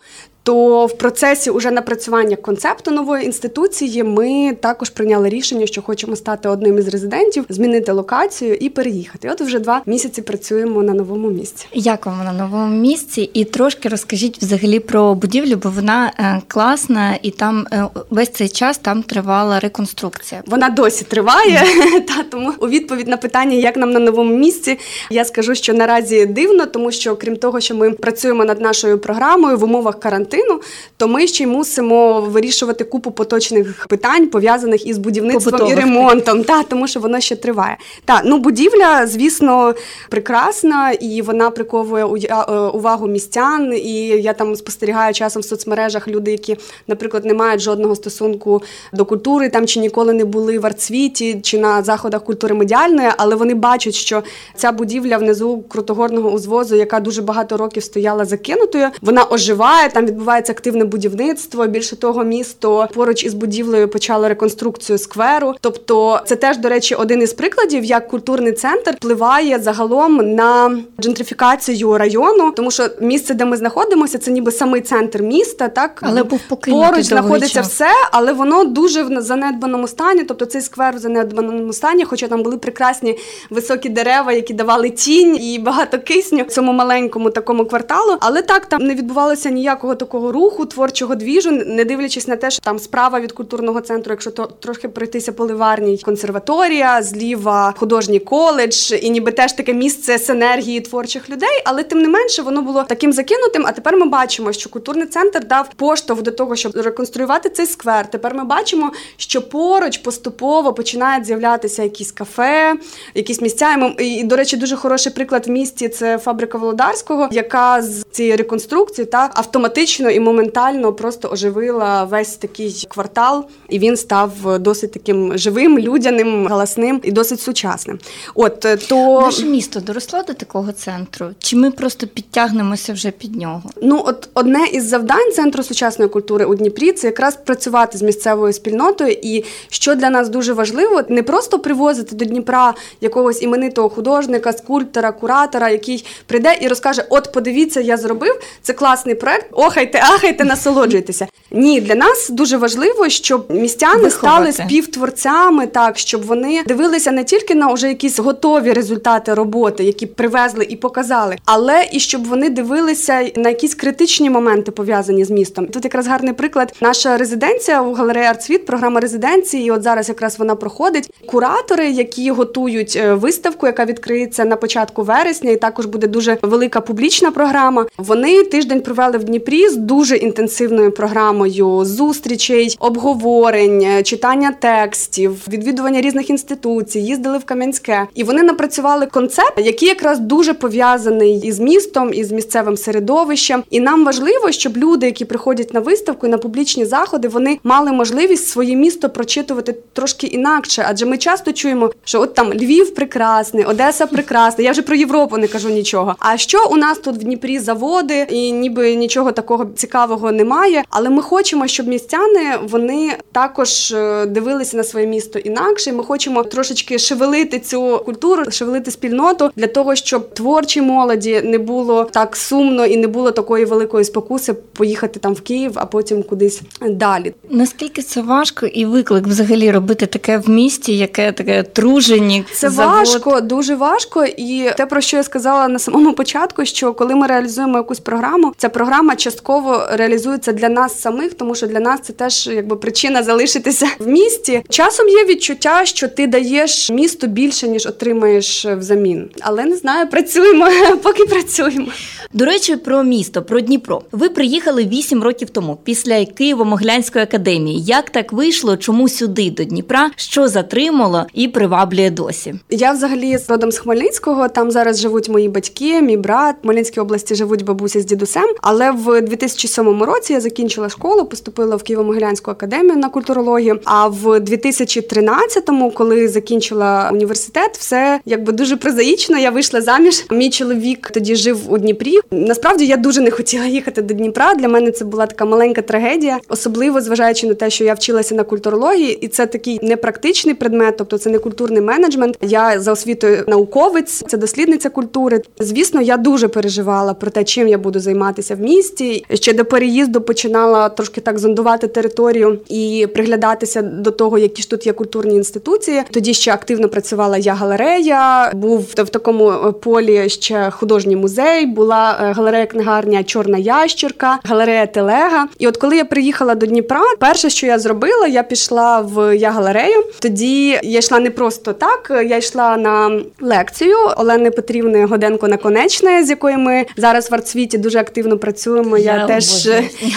то 0.47 0.87
в 0.87 0.99
процесі 0.99 1.51
уже 1.51 1.71
напрацювання 1.71 2.37
концепту 2.37 2.91
нової 2.91 3.27
інституції 3.27 4.03
ми 4.03 4.57
також 4.61 4.91
прийняли 4.91 5.29
рішення, 5.29 5.67
що 5.67 5.83
хочемо 5.83 6.17
стати 6.17 6.49
одним 6.49 6.79
із 6.79 6.89
резидентів, 6.89 7.45
змінити 7.49 7.93
локацію 7.93 8.55
і 8.55 8.69
переїхати. 8.69 9.31
От 9.31 9.41
вже 9.41 9.59
два 9.59 9.83
місяці 9.87 10.23
працюємо 10.23 10.83
на 10.83 10.95
новому 10.95 11.31
місці. 11.31 11.67
Як 11.73 12.07
вам 12.07 12.25
на 12.25 12.33
новому 12.33 12.77
місці? 12.77 13.31
І 13.35 13.45
трошки 13.45 13.89
розкажіть 13.89 14.39
взагалі 14.43 14.81
про 14.81 15.15
будівлю, 15.15 15.57
бо 15.63 15.71
вона 15.71 16.13
е, 16.19 16.43
класна, 16.49 17.19
і 17.23 17.31
там 17.31 17.67
е, 17.73 17.85
весь 18.11 18.31
цей 18.31 18.49
час 18.49 18.79
там 18.79 19.03
тривала 19.03 19.61
реконструкція. 19.61 20.43
Вона 20.47 20.71
досі 20.71 21.05
триває. 21.05 21.63
Та 22.09 22.23
тому 22.31 22.53
у 22.61 22.69
відповідь 22.69 23.09
на 23.09 23.17
питання, 23.17 23.57
як 23.57 23.77
нам 23.77 23.91
на 23.91 24.01
новому 24.01 24.37
місці, 24.37 24.79
я 25.11 25.25
скажу, 25.25 25.55
що 25.55 25.75
наразі 25.75 26.27
дивно, 26.27 26.67
тому 26.67 26.93
що 26.93 27.17
крім 27.17 27.37
того, 27.37 27.61
що 27.61 27.75
ми 27.75 27.91
працюємо 27.91 28.45
над 28.45 28.61
нашою 28.61 28.99
програмою 28.99 29.59
в 29.59 29.65
умовах 29.65 30.01
карантину 30.01 30.36
картину, 30.37 30.61
то 30.97 31.09
ми 31.09 31.27
ще 31.27 31.45
й 31.45 31.47
мусимо 31.47 32.21
вирішувати 32.21 32.85
купу 32.85 33.11
поточних 33.11 33.87
питань, 33.89 34.27
пов'язаних 34.27 34.87
із 34.87 34.99
будівництвом 34.99 35.53
Побутових. 35.53 35.79
і 35.79 35.81
ремонтом. 35.81 36.45
Та 36.45 36.63
тому, 36.63 36.89
що 36.89 37.01
воно 37.01 37.21
ще 37.21 37.37
триває. 37.37 37.77
Та 38.05 38.23
ну 38.25 38.39
будівля, 38.39 39.07
звісно, 39.07 39.75
прекрасна 40.11 40.91
і 40.91 41.23
вона 41.23 41.51
приковує 41.51 42.05
е, 42.05 42.55
увагу 42.55 43.07
містян. 43.07 43.73
І 43.73 44.07
я 44.07 44.33
там 44.33 44.57
спостерігаю 44.57 45.15
часом 45.15 45.43
в 45.43 45.45
соцмережах 45.45 46.09
люди, 46.09 46.31
які, 46.31 46.57
наприклад, 46.87 47.25
не 47.25 47.35
мають 47.35 47.61
жодного 47.61 47.97
стосунку 47.97 48.63
до 48.93 49.05
культури, 49.05 49.49
там 49.49 49.67
чи 49.67 49.81
ніколи 49.81 50.13
не 50.13 50.25
були 50.25 50.59
в 50.59 50.67
арцвіті, 50.67 51.41
чи 51.43 51.59
на 51.59 51.83
заходах 51.83 52.25
культури 52.25 52.55
медіальної, 52.55 53.09
але 53.17 53.37
вони 53.37 53.55
бачать, 53.55 53.95
що 53.95 54.23
ця 54.55 54.73
будівля 54.73 55.17
внизу 55.17 55.65
крутогорного 55.69 56.31
узвозу, 56.31 56.77
яка 56.77 57.01
дуже 57.01 57.23
багато 57.23 57.57
років 57.57 57.83
стояла 57.83 58.25
закинутою, 58.25 58.89
вона 59.03 59.25
оживає 59.25 59.89
там 59.89 60.07
відбувається 60.07 60.26
відбувається 60.27 60.53
активне 60.53 60.85
будівництво. 60.85 61.67
Більше 61.67 61.97
того, 61.97 62.25
місто 62.25 62.89
поруч 62.95 63.25
із 63.25 63.35
будівлею 63.35 63.89
почало 63.89 64.29
реконструкцію 64.29 64.99
скверу. 64.99 65.55
Тобто, 65.61 66.21
це 66.27 66.37
теж, 66.37 66.59
до 66.59 66.69
речі, 66.69 66.95
один 66.95 67.23
із 67.23 67.33
прикладів, 67.33 67.85
як 67.85 68.09
культурний 68.09 68.53
центр 68.53 68.91
впливає 68.91 69.59
загалом 69.59 70.35
на 70.35 70.79
джентрифікацію 71.01 71.99
району, 71.99 72.51
тому 72.51 72.71
що 72.71 72.89
місце, 73.01 73.35
де 73.35 73.45
ми 73.45 73.57
знаходимося, 73.57 74.19
це 74.19 74.31
ніби 74.31 74.53
самий 74.53 74.81
центр 74.81 75.23
міста, 75.23 75.69
так 75.69 76.01
але 76.03 76.23
був 76.23 76.41
поруч 76.49 77.03
знаходиться 77.03 77.61
час. 77.61 77.69
все, 77.69 77.91
але 78.13 78.33
воно 78.33 78.65
дуже 78.65 79.03
в 79.03 79.21
занедбаному 79.21 79.89
стані. 79.89 80.25
Тобто 80.25 80.47
цей 80.47 80.61
сквер 80.61 80.95
в 80.95 80.99
занедбаному 80.99 81.73
стані, 81.73 82.05
хоча 82.05 82.29
там 82.29 82.43
були 82.43 82.57
прекрасні 82.57 83.19
високі 83.51 83.89
дерева, 83.89 84.33
які 84.33 84.55
давали 84.55 84.91
тінь 84.91 85.37
і 85.43 85.59
багато 85.59 85.99
кисню 85.99 86.45
цьому 86.45 86.73
маленькому 86.73 87.31
такому 87.31 87.65
кварталу. 87.65 88.17
Але 88.21 88.43
так 88.43 88.67
там 88.67 88.83
не 88.83 88.95
відбувалося 88.95 89.51
ніякого 89.51 89.95
такого 89.95 90.16
такого 90.17 90.33
руху, 90.33 90.67
творчого 90.67 91.15
двіжу, 91.15 91.51
не 91.51 91.85
дивлячись 91.85 92.29
на 92.29 92.37
те, 92.37 92.51
що 92.51 92.61
там 92.61 92.79
справа 92.79 93.21
від 93.21 93.33
культурного 93.33 93.81
центру, 93.81 94.13
якщо 94.13 94.31
то 94.31 94.47
трохи 94.47 94.89
пройтися 94.89 95.33
по 95.33 95.45
ливарній 95.45 95.99
консерваторія, 95.99 97.03
зліва 97.03 97.75
художній 97.77 98.19
коледж, 98.19 98.93
і 99.03 99.11
ніби 99.11 99.33
теж 99.33 99.53
таке 99.53 99.75
місце 99.75 100.19
синергії 100.19 100.81
творчих 100.81 101.31
людей, 101.31 101.63
але 101.65 101.83
тим 101.83 101.99
не 101.99 102.09
менше 102.09 102.43
воно 102.43 102.63
було 102.63 102.85
таким 102.85 103.13
закинутим. 103.13 103.67
А 103.67 103.73
тепер 103.73 103.97
ми 103.97 104.07
бачимо, 104.07 104.53
що 104.53 104.71
культурний 104.71 105.07
центр 105.07 105.45
дав 105.47 105.69
поштовх 105.77 106.23
до 106.23 106.31
того, 106.31 106.57
щоб 106.57 106.77
реконструювати 106.77 107.51
цей 107.51 107.67
сквер. 107.67 108.11
Тепер 108.11 108.35
ми 108.35 108.45
бачимо, 108.45 108.93
що 109.17 109.43
поруч 109.43 109.99
поступово 109.99 110.73
починають 110.73 111.27
з'являтися 111.27 111.83
якісь 111.83 112.13
кафе, 112.13 112.75
якісь 113.15 113.41
місця. 113.41 113.95
І 113.99 114.25
до 114.25 114.37
речі, 114.37 114.57
дуже 114.57 114.77
хороший 114.77 115.13
приклад 115.13 115.47
в 115.47 115.51
місті 115.51 115.89
це 115.89 116.19
фабрика 116.19 116.59
Володарського, 116.59 117.29
яка 117.33 117.83
з 117.83 118.05
цієї 118.11 118.37
реконструкції 118.37 119.07
та 119.07 119.31
автоматично 119.35 120.06
і 120.11 120.21
моментально 120.21 120.93
просто 120.93 121.29
оживила 121.33 122.05
весь 122.05 122.37
такий 122.37 122.87
квартал, 122.89 123.45
і 123.69 123.79
він 123.79 123.97
став 123.97 124.59
досить 124.61 124.93
таким 124.93 125.39
живим, 125.39 125.79
людяним, 125.79 126.47
галасним 126.47 127.01
і 127.05 127.13
досить 127.13 127.41
сучасним. 127.41 127.99
От 128.35 128.65
е, 128.65 128.77
то 128.77 129.21
наше 129.21 129.45
місто 129.45 129.81
доросло 129.81 130.23
до 130.23 130.35
такого 130.35 130.73
центру, 130.73 131.31
чи 131.39 131.57
ми 131.57 131.71
просто 131.71 132.07
підтягнемося 132.07 132.93
вже 132.93 133.11
під 133.11 133.37
нього? 133.37 133.63
Ну, 133.83 134.03
от 134.07 134.29
одне 134.35 134.67
із 134.73 134.89
завдань 134.89 135.33
центру 135.33 135.63
сучасної 135.63 136.11
культури 136.11 136.45
у 136.45 136.55
Дніпрі 136.55 136.93
це 136.93 137.07
якраз 137.07 137.37
працювати 137.37 137.99
з 137.99 138.03
місцевою 138.03 138.53
спільнотою. 138.53 139.17
І 139.23 139.45
що 139.69 139.95
для 139.95 140.11
нас 140.11 140.29
дуже 140.29 140.53
важливо, 140.53 141.03
не 141.09 141.23
просто 141.23 141.59
привозити 141.59 142.17
до 142.17 142.25
Дніпра 142.25 142.75
якогось 143.01 143.43
іменитого 143.43 143.89
художника, 143.89 144.53
скульптора, 144.53 145.13
куратора, 145.13 145.71
який 145.71 146.05
прийде 146.27 146.59
і 146.61 146.69
розкаже: 146.69 147.05
От, 147.11 147.33
подивіться, 147.33 147.81
я 147.81 147.97
зробив 147.97 148.41
це 148.63 148.73
класний 148.73 149.15
проект. 149.15 149.47
Охайте 149.53 149.86
слухайте, 149.87 149.99
ахайте, 149.99 150.45
насолоджуйтеся. 150.45 151.29
Ні, 151.57 151.81
для 151.81 151.95
нас 151.95 152.31
дуже 152.31 152.57
важливо, 152.57 153.09
щоб 153.09 153.47
містяни 153.51 154.03
Виховати. 154.03 154.53
стали 154.53 154.53
співтворцями, 154.53 155.67
так 155.67 155.99
щоб 155.99 156.23
вони 156.27 156.63
дивилися 156.67 157.13
не 157.13 157.25
тільки 157.25 157.55
на 157.55 157.73
вже 157.73 157.89
якісь 157.89 158.19
готові 158.19 158.73
результати 158.73 159.35
роботи, 159.35 159.85
які 159.85 160.07
привезли 160.07 160.67
і 160.69 160.77
показали, 160.77 161.37
але 161.45 161.89
і 161.93 162.01
щоб 162.01 162.25
вони 162.25 162.49
дивилися 162.51 163.31
на 163.37 163.49
якісь 163.49 163.75
критичні 163.75 164.31
моменти 164.31 164.71
пов'язані 164.71 165.25
з 165.25 165.31
містом. 165.31 165.67
Тут 165.67 165.85
якраз 165.85 166.07
гарний 166.07 166.33
приклад. 166.33 166.75
Наша 166.81 167.17
резиденція 167.17 167.83
у 167.83 167.93
галереї 167.93 168.27
Артсвіт, 168.27 168.67
програма 168.67 169.01
резиденції. 169.01 169.67
і 169.67 169.71
От 169.71 169.83
зараз 169.83 170.09
якраз 170.09 170.39
вона 170.39 170.55
проходить. 170.55 171.11
Куратори, 171.27 171.91
які 171.91 172.31
готують 172.31 172.97
е, 172.97 173.15
виставку, 173.15 173.67
яка 173.67 173.85
відкриється 173.85 174.45
на 174.45 174.57
початку 174.57 175.03
вересня, 175.03 175.51
і 175.51 175.57
також 175.57 175.87
буде 175.87 176.07
дуже 176.07 176.39
велика 176.43 176.81
публічна 176.81 177.31
програма. 177.31 177.87
Вони 177.99 178.45
тиждень 178.45 178.81
провели 178.81 179.19
в 179.19 179.25
Дніпрі 179.25 179.69
з 179.69 179.77
дуже 179.77 180.17
інтенсивною 180.17 180.93
програмою 180.93 181.46
темою 181.47 181.85
зустрічей, 181.85 182.77
обговорень, 182.81 184.05
читання 184.05 184.53
текстів, 184.61 185.49
відвідування 185.49 186.01
різних 186.01 186.31
інституцій, 186.31 187.01
їздили 187.01 187.39
в 187.39 187.45
Кам'янське, 187.45 188.07
і 188.15 188.25
вони 188.25 188.43
напрацювали 188.43 189.07
концепт, 189.07 189.59
який 189.59 189.89
якраз 189.89 190.19
дуже 190.19 190.55
пов'язаний 190.55 191.41
із 191.41 191.61
містом, 191.61 192.15
із 192.15 192.33
місцевим 192.33 192.77
середовищем. 192.77 193.63
І 193.71 193.81
нам 193.81 194.05
важливо, 194.05 194.53
щоб 194.53 194.77
люди, 194.77 195.07
які 195.07 195.25
приходять 195.25 195.75
на 195.75 195.81
виставку 195.81 196.27
і 196.27 196.31
на 196.31 196.39
публічні 196.39 196.85
заходи, 196.85 197.29
вони 197.29 197.59
мали 197.65 197.93
можливість 197.93 198.49
своє 198.49 198.77
місто 198.77 199.11
прочитувати 199.11 199.75
трошки 199.93 200.27
інакше, 200.27 200.85
адже 200.89 201.07
ми 201.07 201.19
часто 201.19 201.53
чуємо, 201.53 201.91
що 202.05 202.21
от 202.21 202.35
там 202.35 202.53
Львів 202.53 202.95
прекрасний, 202.95 203.65
Одеса 203.65 204.07
прекрасна. 204.07 204.65
Я 204.65 204.71
вже 204.71 204.83
про 204.83 204.97
Європу 204.97 205.37
не 205.37 205.49
кажу 205.49 205.69
нічого. 205.69 206.15
А 206.19 206.37
що 206.37 206.69
у 206.71 206.77
нас 206.77 206.99
тут 206.99 207.15
в 207.15 207.19
Дніпрі 207.19 207.59
заводи, 207.59 208.27
і 208.31 208.53
ніби 208.53 208.95
нічого 208.95 209.33
такого 209.33 209.67
цікавого 209.77 210.33
немає. 210.33 210.83
Але 210.91 211.11
ми 211.11 211.23
хочемо, 211.27 211.67
щоб 211.67 211.89
містяни 211.89 212.59
вони 212.63 213.17
також 213.33 213.93
е, 213.93 214.27
дивилися 214.27 214.77
на 214.77 214.85
своє 214.85 215.07
місто 215.07 215.39
інакше. 215.39 215.93
Ми 215.93 216.05
хочемо 216.05 216.45
трошечки 216.45 216.99
шевелити 216.99 217.59
цю 217.59 218.03
культуру, 218.07 218.51
шевелити 218.51 218.91
спільноту 218.91 219.51
для 219.57 219.67
того, 219.67 219.95
щоб 219.95 220.35
творчій 220.35 220.83
молоді 220.83 221.43
не 221.45 221.59
було 221.59 222.05
так 222.05 222.37
сумно 222.37 222.87
і 222.87 222.97
не 222.97 223.07
було 223.07 223.31
такої 223.31 223.65
великої 223.65 224.05
спокуси 224.05 224.53
поїхати 224.53 225.21
там 225.21 225.35
в 225.35 225.41
Київ, 225.41 225.73
а 225.75 225.87
потім 225.87 226.23
кудись 226.23 226.63
далі. 226.91 227.35
Наскільки 227.51 228.03
це 228.03 228.23
важко 228.23 228.67
і 228.67 228.85
виклик 228.85 229.27
взагалі 229.27 229.71
робити 229.71 230.07
таке 230.07 230.39
в 230.39 230.51
місті, 230.51 230.99
яке 230.99 231.33
таке 231.33 231.63
тружені? 231.63 232.45
Це 232.53 232.71
завод? 232.71 232.95
важко, 232.95 233.41
дуже 233.41 233.75
важко. 233.75 234.25
І 234.25 234.71
те, 234.77 234.87
про 234.87 235.01
що 235.01 235.17
я 235.17 235.23
сказала 235.23 235.69
на 235.69 235.79
самому 235.79 236.13
початку, 236.15 236.65
що 236.65 236.95
коли 236.95 237.15
ми 237.15 237.27
реалізуємо 237.27 237.77
якусь 237.77 238.01
програму, 238.01 238.55
ця 238.57 238.69
програма 238.69 239.17
частково 239.17 239.87
реалізується 239.91 240.53
для 240.53 240.69
нас 240.69 241.01
самих, 241.01 241.16
тому 241.39 241.55
що 241.55 241.67
для 241.67 241.81
нас 241.81 242.01
це 242.03 242.13
теж 242.13 242.47
якби 242.47 242.77
причина 242.77 243.23
залишитися 243.23 243.87
в 243.99 244.07
місті. 244.07 244.63
Часом 244.69 245.09
є 245.09 245.25
відчуття, 245.25 245.85
що 245.85 246.09
ти 246.09 246.27
даєш 246.27 246.91
місту 246.91 247.27
більше 247.27 247.69
ніж 247.69 247.87
отримаєш 247.87 248.67
взамін. 248.67 249.29
Але 249.41 249.65
не 249.65 249.77
знаю, 249.77 250.09
працюємо, 250.09 250.69
поки 251.03 251.25
працюємо. 251.25 251.87
До 252.33 252.45
речі, 252.45 252.77
про 252.77 253.03
місто, 253.03 253.43
про 253.43 253.61
Дніпро. 253.61 254.03
Ви 254.13 254.29
приїхали 254.29 254.85
8 254.85 255.23
років 255.23 255.51
тому 255.51 255.79
після 255.85 256.15
Києво-Могилянської 256.15 257.23
академії. 257.23 257.83
Як 257.83 258.11
так 258.11 258.33
вийшло? 258.33 258.77
Чому 258.77 259.09
сюди 259.09 259.51
до 259.51 259.65
Дніпра? 259.65 260.11
Що 260.17 260.49
затримало 260.49 261.27
і 261.35 261.49
приваблює 261.49 262.11
досі? 262.11 262.55
Я 262.71 262.93
взагалі 262.93 263.39
з 263.39 263.51
родом 263.51 263.73
з 263.73 263.79
Хмельницького. 263.79 264.49
Там 264.49 264.71
зараз 264.71 265.01
живуть 265.01 265.29
мої 265.29 265.49
батьки, 265.49 266.03
мій 266.03 266.17
брат. 266.17 266.57
В 266.59 266.63
Хмельницькій 266.63 267.01
області 267.01 267.35
живуть 267.35 267.65
бабуся 267.65 268.01
з 268.01 268.05
дідусем. 268.05 268.49
Але 268.63 268.91
в 268.91 269.21
2007 269.21 270.03
році 270.03 270.33
я 270.33 270.41
закінчила 270.41 270.89
школу, 270.89 271.06
поступила 271.15 271.77
в 271.77 271.81
Києво-Могилянську 271.81 272.51
академію 272.51 272.97
на 272.97 273.09
культурологію. 273.09 273.81
А 273.85 274.09
в 274.09 274.27
2013-му, 274.27 275.91
коли 275.91 276.29
закінчила 276.29 277.11
університет, 277.13 277.77
все 277.79 278.21
якби 278.25 278.53
дуже 278.53 278.77
прозаїчно. 278.77 279.39
Я 279.39 279.51
вийшла 279.51 279.81
заміж. 279.81 280.25
Мій 280.31 280.51
чоловік 280.51 281.11
тоді 281.11 281.37
жив 281.37 281.73
у 281.73 281.79
Дніпрі. 281.79 282.19
Насправді 282.31 282.87
я 282.87 282.97
дуже 282.97 283.21
не 283.21 283.31
хотіла 283.31 283.67
їхати 283.67 284.03
до 284.03 284.15
Дніпра. 284.15 284.55
Для 284.55 284.69
мене 284.69 284.91
це 284.91 285.05
була 285.05 285.27
така 285.27 285.45
маленька 285.45 285.83
трагедія, 285.83 286.39
особливо 286.49 287.01
зважаючи 287.01 287.47
на 287.47 287.55
те, 287.55 287.71
що 287.71 287.85
я 287.85 287.95
вчилася 287.95 288.35
на 288.35 288.45
культурології, 288.45 289.19
і 289.21 289.29
це 289.29 289.47
такий 289.47 289.79
непрактичний 289.83 290.55
предмет, 290.55 290.97
тобто 290.97 291.19
це 291.19 291.31
не 291.31 291.39
культурний 291.39 291.83
менеджмент. 291.83 292.39
Я 292.41 292.81
за 292.81 292.93
освітою 292.93 293.45
науковець, 293.49 294.25
це 294.29 294.37
дослідниця 294.37 294.91
культури. 294.91 295.43
Звісно, 295.61 296.01
я 296.01 296.17
дуже 296.17 296.49
переживала 296.49 297.15
про 297.15 297.31
те, 297.31 297.45
чим 297.45 297.69
я 297.69 297.79
буду 297.79 298.01
займатися 298.01 298.55
в 298.55 298.61
місті. 298.61 299.25
Ще 299.35 299.53
до 299.53 299.65
переїзду 299.65 300.21
починала 300.21 300.89
трошки 300.97 301.21
так 301.21 301.39
зондувати 301.39 301.89
територію 301.89 302.59
і 302.69 303.09
приглядатися 303.15 303.83
до 303.83 304.11
того, 304.11 304.39
які 304.39 304.63
ж 304.63 304.71
тут 304.71 304.87
є 304.87 304.93
культурні 304.93 305.37
інституції. 305.37 306.03
Тоді 306.11 306.35
ще 306.35 306.53
активно 306.53 306.89
працювала 306.89 307.39
я 307.39 307.55
галерея. 307.55 308.51
Був 308.55 308.81
в 308.97 309.09
такому 309.09 309.51
е, 309.51 309.73
полі 309.73 310.29
ще 310.29 310.71
художній 310.71 311.17
музей. 311.17 311.67
Була 311.67 312.19
е, 312.23 312.33
галерея 312.33 312.67
книгарня 312.67 313.25
Чорна 313.25 313.59
ящерка, 313.59 314.39
галерея 314.45 314.87
Телега. 314.87 315.49
І 315.59 315.69
от 315.69 315.77
коли 315.77 315.97
я 315.97 316.05
приїхала 316.05 316.55
до 316.55 316.67
Дніпра, 316.67 317.03
перше, 317.19 317.51
що 317.51 317.67
я 317.67 317.79
зробила, 317.79 318.27
я 318.27 318.43
пішла 318.43 319.01
в 319.01 319.37
я 319.37 319.51
галерею. 319.51 320.05
Тоді 320.19 320.69
я 320.83 320.99
йшла 320.99 321.21
не 321.21 321.31
просто 321.31 321.73
так, 321.73 322.25
я 322.27 322.37
йшла 322.37 322.77
на 322.77 323.21
лекцію 323.41 323.97
Олени 324.17 324.51
Петрівни 324.51 325.07
Годенко 325.07 325.49
наконечне, 325.49 326.25
з 326.25 326.31
якою 326.31 326.59
ми 326.59 326.87
зараз 326.97 327.31
в 327.31 327.35
арцвіті 327.35 327.79
дуже 327.79 327.99
активно 327.99 328.39
працюємо. 328.39 328.99
Я, 328.99 329.17
я 329.17 329.27
теж 329.27 329.69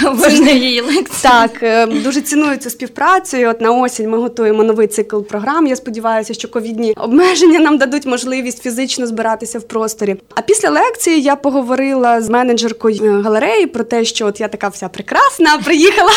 обожнюю. 0.05 0.68
я 0.69 0.83
лекції. 0.83 1.05
Так, 1.21 1.63
е, 1.63 1.85
дуже 1.85 2.21
ціную 2.21 2.57
цю 2.57 2.69
співпрацю. 2.69 3.37
От 3.49 3.61
на 3.61 3.71
осінь 3.71 4.09
ми 4.09 4.17
готуємо 4.17 4.63
новий 4.63 4.87
цикл 4.87 5.21
програм. 5.21 5.67
Я 5.67 5.75
сподіваюся, 5.75 6.33
що 6.33 6.47
ковідні 6.47 6.93
обмеження 6.97 7.59
нам 7.59 7.77
дадуть 7.77 8.05
можливість 8.05 8.63
фізично 8.63 9.07
збиратися 9.07 9.59
в 9.59 9.63
просторі. 9.63 10.15
А 10.35 10.41
після 10.41 10.69
лекції 10.69 11.21
я 11.21 11.35
поговорила 11.35 12.21
з 12.21 12.29
менеджеркою 12.29 13.03
е, 13.03 13.21
галереї 13.21 13.65
про 13.65 13.83
те, 13.83 14.05
що 14.05 14.25
от 14.25 14.39
я 14.39 14.47
така 14.47 14.67
вся 14.67 14.89
прекрасна, 14.89 15.57
приїхала 15.65 16.11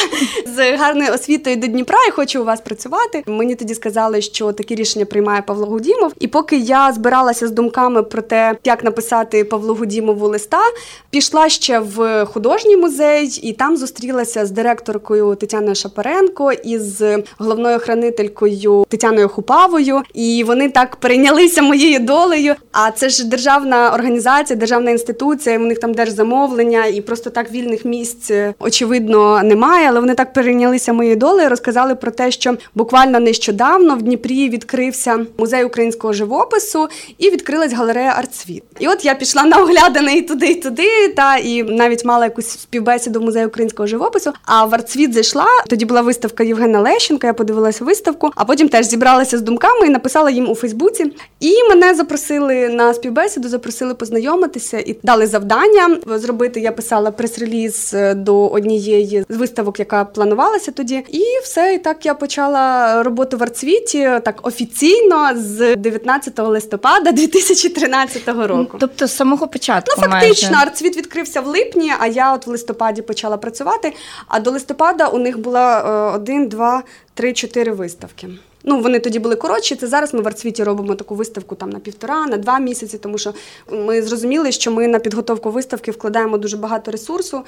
з 0.57 0.77
гарною 0.77 1.13
освітою 1.13 1.57
до 1.57 1.67
Дніпра 1.67 1.99
і 2.09 2.11
хочу 2.11 2.43
у 2.43 2.45
вас 2.45 2.61
працювати. 2.61 3.23
Мені 3.27 3.55
тоді 3.55 3.75
сказали, 3.75 4.23
що 4.23 4.53
такі 4.53 4.75
рішення 4.75 5.05
приймає 5.05 5.43
Павло 5.43 5.67
Гудімов. 5.67 6.13
І 6.21 6.29
поки 6.29 6.57
я 6.57 6.93
збиралася 6.93 7.49
з 7.49 7.51
думками 7.51 8.03
про 8.03 8.23
те, 8.23 8.57
як 8.65 8.85
написати 8.85 9.45
Павлу 9.45 9.75
Гудімову 9.75 10.29
листа, 10.29 10.63
пішла 11.11 11.49
ще 11.49 11.79
в 11.79 12.25
художній 12.25 12.77
музей 12.77 13.41
і 13.43 13.53
там 13.53 13.77
зустрілася 13.77 14.42
з 14.47 14.51
директоркою 14.51 15.35
Тетяною 15.35 15.75
Шапаренко 15.75 16.53
і 16.53 16.79
з 16.79 17.23
головною 17.39 17.79
хранителькою 17.79 18.85
Тетяною 18.89 19.29
Хупавою. 19.29 20.03
І 20.15 20.45
вони 20.47 20.71
так 20.71 20.97
перейнялися 20.97 21.63
моєю 21.63 21.99
долею. 21.99 22.55
А 22.73 22.91
це 22.91 23.09
ж 23.09 23.29
державна 23.29 23.95
організація, 23.95 24.59
державна 24.59 24.91
інституція. 24.91 25.59
У 25.59 25.63
них 25.63 25.79
там 25.79 25.95
держзамовлення, 25.95 26.87
і 26.87 27.01
просто 27.01 27.31
так 27.31 27.53
вільних 27.53 27.85
місць 27.85 28.31
очевидно 28.59 29.43
немає. 29.43 29.89
Але 29.89 30.01
вони 30.01 30.15
так 30.15 30.33
перейнялися 30.33 30.93
моєю 30.93 31.17
долею. 31.17 31.49
Розказали 31.49 31.95
про 31.95 32.11
те, 32.11 32.31
що 32.31 32.57
буквально 32.75 33.21
нещодавно 33.21 33.97
в 33.97 34.03
Дніпрі 34.03 34.49
відкрився 34.49 35.27
музей 35.39 35.65
українського 35.65 36.13
живопису 36.13 36.89
і 37.19 37.31
відкрилась 37.31 37.73
галерея 37.73 38.15
Артсвіт. 38.19 38.63
І 38.79 38.89
от 38.89 39.05
я 39.05 39.15
пішла 39.15 39.45
на 39.45 39.63
оглядане 39.63 40.15
і 40.15 40.23
туди, 40.23 40.47
і 40.47 40.55
туди, 40.55 41.09
та 41.17 41.37
і 41.37 41.63
навіть 41.63 42.05
мала 42.05 42.25
якусь 42.25 42.49
співбесіду 42.49 43.21
в 43.21 43.23
музею 43.23 43.47
українського 43.47 43.87
живопису. 43.87 44.32
А 44.45 44.65
в 44.65 44.75
Артсвіт 44.75 45.15
зайшла. 45.15 45.47
Тоді 45.69 45.85
була 45.85 46.01
виставка 46.01 46.45
Євгена 46.45 46.81
Лещенка. 46.81 47.27
Я 47.27 47.33
подивилася 47.35 47.85
виставку, 47.85 48.31
а 48.37 48.45
потім 48.45 48.69
теж 48.69 48.87
зібралася 48.87 49.39
з 49.39 49.43
думками 49.43 49.87
і 49.87 49.91
написала 49.91 50.31
їм 50.31 50.51
у 50.51 50.55
Фейсбуці. 50.55 51.13
І 51.41 51.63
мене 51.69 51.95
запросили 51.95 52.69
на 52.69 52.95
співбесіду, 52.95 53.49
запросили 53.49 53.95
познайомитися 53.95 54.79
і 54.79 54.97
дали 55.03 55.27
завдання 55.27 55.99
зробити. 56.07 56.61
Я 56.61 56.73
писала 56.73 57.11
прес-реліз 57.11 57.95
до 58.15 58.49
однієї 58.49 59.25
з 59.29 59.37
виставок, 59.37 59.79
яка 59.79 60.05
планувалася 60.05 60.73
тоді. 60.73 61.05
І 61.09 61.23
все, 61.43 61.75
і 61.75 61.79
так 61.79 62.07
я 62.07 62.15
почала 62.15 63.03
роботу 63.03 63.37
в 63.37 63.43
Арцвіті 63.43 63.99
так 64.25 64.41
офіційно 64.43 65.31
з 65.37 65.77
19 65.77 66.39
листопада 66.39 67.13
2013 67.13 68.29
року. 68.29 68.77
Тобто 68.81 69.07
з 69.07 69.17
самого 69.17 69.49
початку. 69.49 69.95
Ну, 69.99 70.09
фактично, 70.09 70.51
майже. 70.51 70.67
арцвіт 70.67 70.97
відкрився 70.97 71.41
в 71.41 71.47
липні, 71.47 71.93
а 71.99 72.07
я 72.07 72.35
от 72.35 72.47
в 72.47 72.51
листопаді 72.51 73.03
почала 73.03 73.37
працювати. 73.37 73.93
А 74.29 74.41
до 74.41 74.51
листопада 74.51 75.09
у 75.09 75.19
них 75.19 75.39
була 75.39 75.81
е, 75.81 76.15
один, 76.15 76.49
два, 76.49 76.83
три, 77.15 77.33
чотири 77.33 77.73
виставки. 77.73 78.29
Ну, 78.65 78.81
вони 78.81 78.99
тоді 78.99 79.19
були 79.19 79.37
коротші. 79.37 79.75
Це 79.75 79.87
зараз 79.87 80.15
ми 80.15 80.21
в 80.21 80.27
Арцвіті 80.27 80.65
робимо 80.65 80.95
таку 80.95 81.15
виставку 81.15 81.55
там 81.55 81.71
на 81.71 81.79
півтора, 81.79 82.27
на 82.27 82.37
два 82.37 82.59
місяці, 82.59 82.99
тому 82.99 83.19
що 83.19 83.35
ми 83.71 84.03
зрозуміли, 84.03 84.53
що 84.53 84.71
ми 84.71 84.89
на 84.89 84.99
підготовку 84.99 85.51
виставки 85.51 85.91
вкладаємо 85.91 86.39
дуже 86.39 86.57
багато 86.57 86.91
ресурсу 86.91 87.43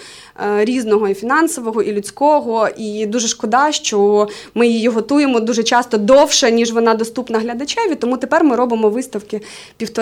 е, 0.47 0.64
різного 0.64 1.09
і 1.09 1.14
фінансового, 1.14 1.83
і 1.83 1.92
людського. 1.92 2.68
І 2.76 3.06
дуже 3.06 3.28
шкода, 3.28 3.73
що 3.73 4.28
ми 4.54 4.66
її 4.66 4.88
готуємо 4.88 5.40
дуже 5.40 5.62
часто 5.62 5.99
довше, 5.99 6.50
ніж 6.50 6.73
вона 6.73 6.94
доступна 6.94 7.38
глядачеві. 7.38 7.94
Тому 7.94 8.16
тепер 8.16 8.44
ми 8.44 8.56
робимо 8.56 8.88
виставки 8.88 9.40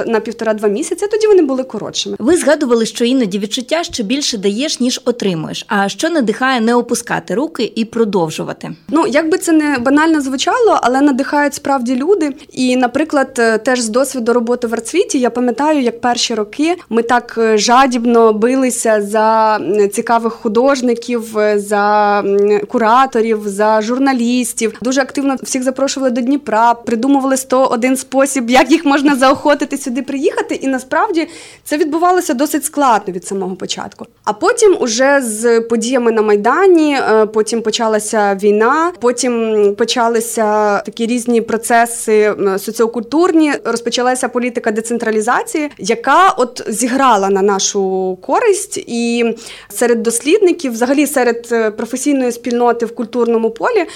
на 0.07 0.21
півтора-два 0.21 0.69
місяці. 0.69 1.07
Тоді 1.07 1.27
вони 1.27 1.43
були 1.43 1.65
коротшими. 1.65 2.17
Ви 2.19 2.37
згадували, 2.37 2.87
що 2.87 3.05
іноді 3.05 3.39
відчуття, 3.39 3.85
що 3.85 4.03
більше 4.03 4.39
даєш, 4.39 4.81
ніж 4.81 5.01
отримуєш. 5.05 5.65
А 5.69 5.89
що 5.89 6.11
надихає 6.11 6.61
не 6.61 6.75
опускати 6.75 7.35
руки 7.35 7.73
і 7.75 7.85
продовжувати? 7.85 8.71
Ну, 8.89 9.07
як 9.07 9.31
би 9.31 9.39
це 9.39 9.53
не 9.53 9.79
банально 9.79 10.21
звучало, 10.21 10.79
але 10.83 11.02
надихають 11.03 11.55
справді 11.55 11.97
люди. 11.97 12.33
І, 12.53 12.77
наприклад, 12.77 13.37
е, 13.39 13.59
теж 13.59 13.81
з 13.81 13.89
досвіду 13.89 14.33
роботи 14.33 14.67
в 14.67 14.75
арцвіті 14.75 15.19
я 15.19 15.31
пам'ятаю, 15.31 15.81
як 15.81 16.01
перші 16.01 16.35
роки 16.35 16.77
ми 16.89 17.03
так 17.03 17.35
е, 17.39 17.59
жадібно 17.59 18.33
билися 18.33 19.03
за 19.03 19.61
цікавих 19.93 20.33
художників, 20.33 21.39
е, 21.39 21.59
за 21.59 22.25
кураторів, 22.69 23.49
за 23.49 23.81
журналістів. 23.81 24.79
Дуже 24.83 25.01
активно 25.01 25.37
всіх 25.43 25.63
запрошували 25.63 26.11
до 26.11 26.21
Дніпра, 26.21 26.75
придумували 26.75 27.37
101 27.37 27.97
спосіб, 27.97 28.51
як 28.51 28.71
їх 28.71 28.85
можна 28.85 29.17
заохотити 29.17 29.79
сюди 29.79 30.03
приїхати. 30.03 30.55
І 30.55 30.67
насправді 30.67 31.29
це 31.65 31.79
відбувалося 31.79 32.35
досить 32.35 32.65
складно 32.65 33.15
від 33.15 33.27
самого 33.27 33.57
початку. 33.57 34.07
А 34.25 34.33
потім, 34.33 34.77
уже 34.81 35.21
з 35.23 35.61
подіями 35.61 36.13
на 36.13 36.23
майдані, 36.23 36.99
потім 37.35 37.63
почалася 37.63 38.39
війна, 38.43 38.93
потім 39.01 39.75
почалися 39.79 40.79
такі 40.79 40.92
різні 41.01 41.41
процеси 41.41 42.35
соціокультурні. 42.59 43.53
Розпочалася 43.65 44.29
політика 44.29 44.71
децентралізації, 44.71 45.71
яка 45.79 46.35
от 46.39 46.65
зіграла 46.69 47.29
на 47.29 47.43
нашу 47.43 48.19
користь, 48.23 48.77
і 48.87 49.35
серед 49.69 50.03
дослідників, 50.03 50.73
взагалі 50.73 51.07
серед 51.07 51.49
е, 51.53 51.71
професійної 51.71 52.33
спільноти 52.33 52.87
в 52.87 52.95
культурному 52.95 53.51
полі, 53.51 53.79
е, 53.79 53.87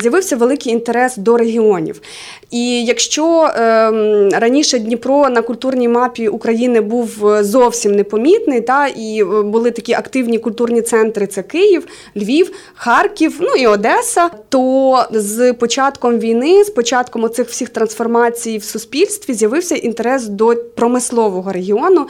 з'явився 0.00 0.36
великий 0.36 0.72
інтерес 0.72 1.16
до 1.16 1.36
регіонів. 1.36 2.00
І 2.50 2.84
якщо 2.84 3.42
е, 3.42 3.90
раніше 4.32 4.78
Дніпро 4.78 5.28
на 5.28 5.42
культурній 5.42 5.88
мапі 5.88 6.28
України 6.28 6.80
був 6.80 7.28
е, 7.28 7.44
зовсім 7.44 7.94
непомітний, 7.94 8.60
та 8.60 8.86
і 8.86 9.24
були 9.24 9.70
такі 9.70 9.92
активні 9.92 10.38
культурні 10.38 10.82
центри: 10.82 11.26
це 11.26 11.42
Київ, 11.42 11.86
Львів, 12.16 12.50
Харків, 12.74 13.36
ну 13.40 13.48
і 13.58 13.66
Одеса, 13.66 14.30
то 14.48 15.04
з 15.10 15.52
початком 15.52 16.18
війни, 16.18 16.45
з 16.64 16.70
початком 16.70 17.24
оцих 17.24 17.48
всіх 17.48 17.68
трансформацій 17.68 18.58
в 18.58 18.64
суспільстві, 18.64 19.34
з'явився 19.34 19.74
інтерес 19.74 20.26
до 20.26 20.54
промислового 20.74 21.52
регіону. 21.52 22.06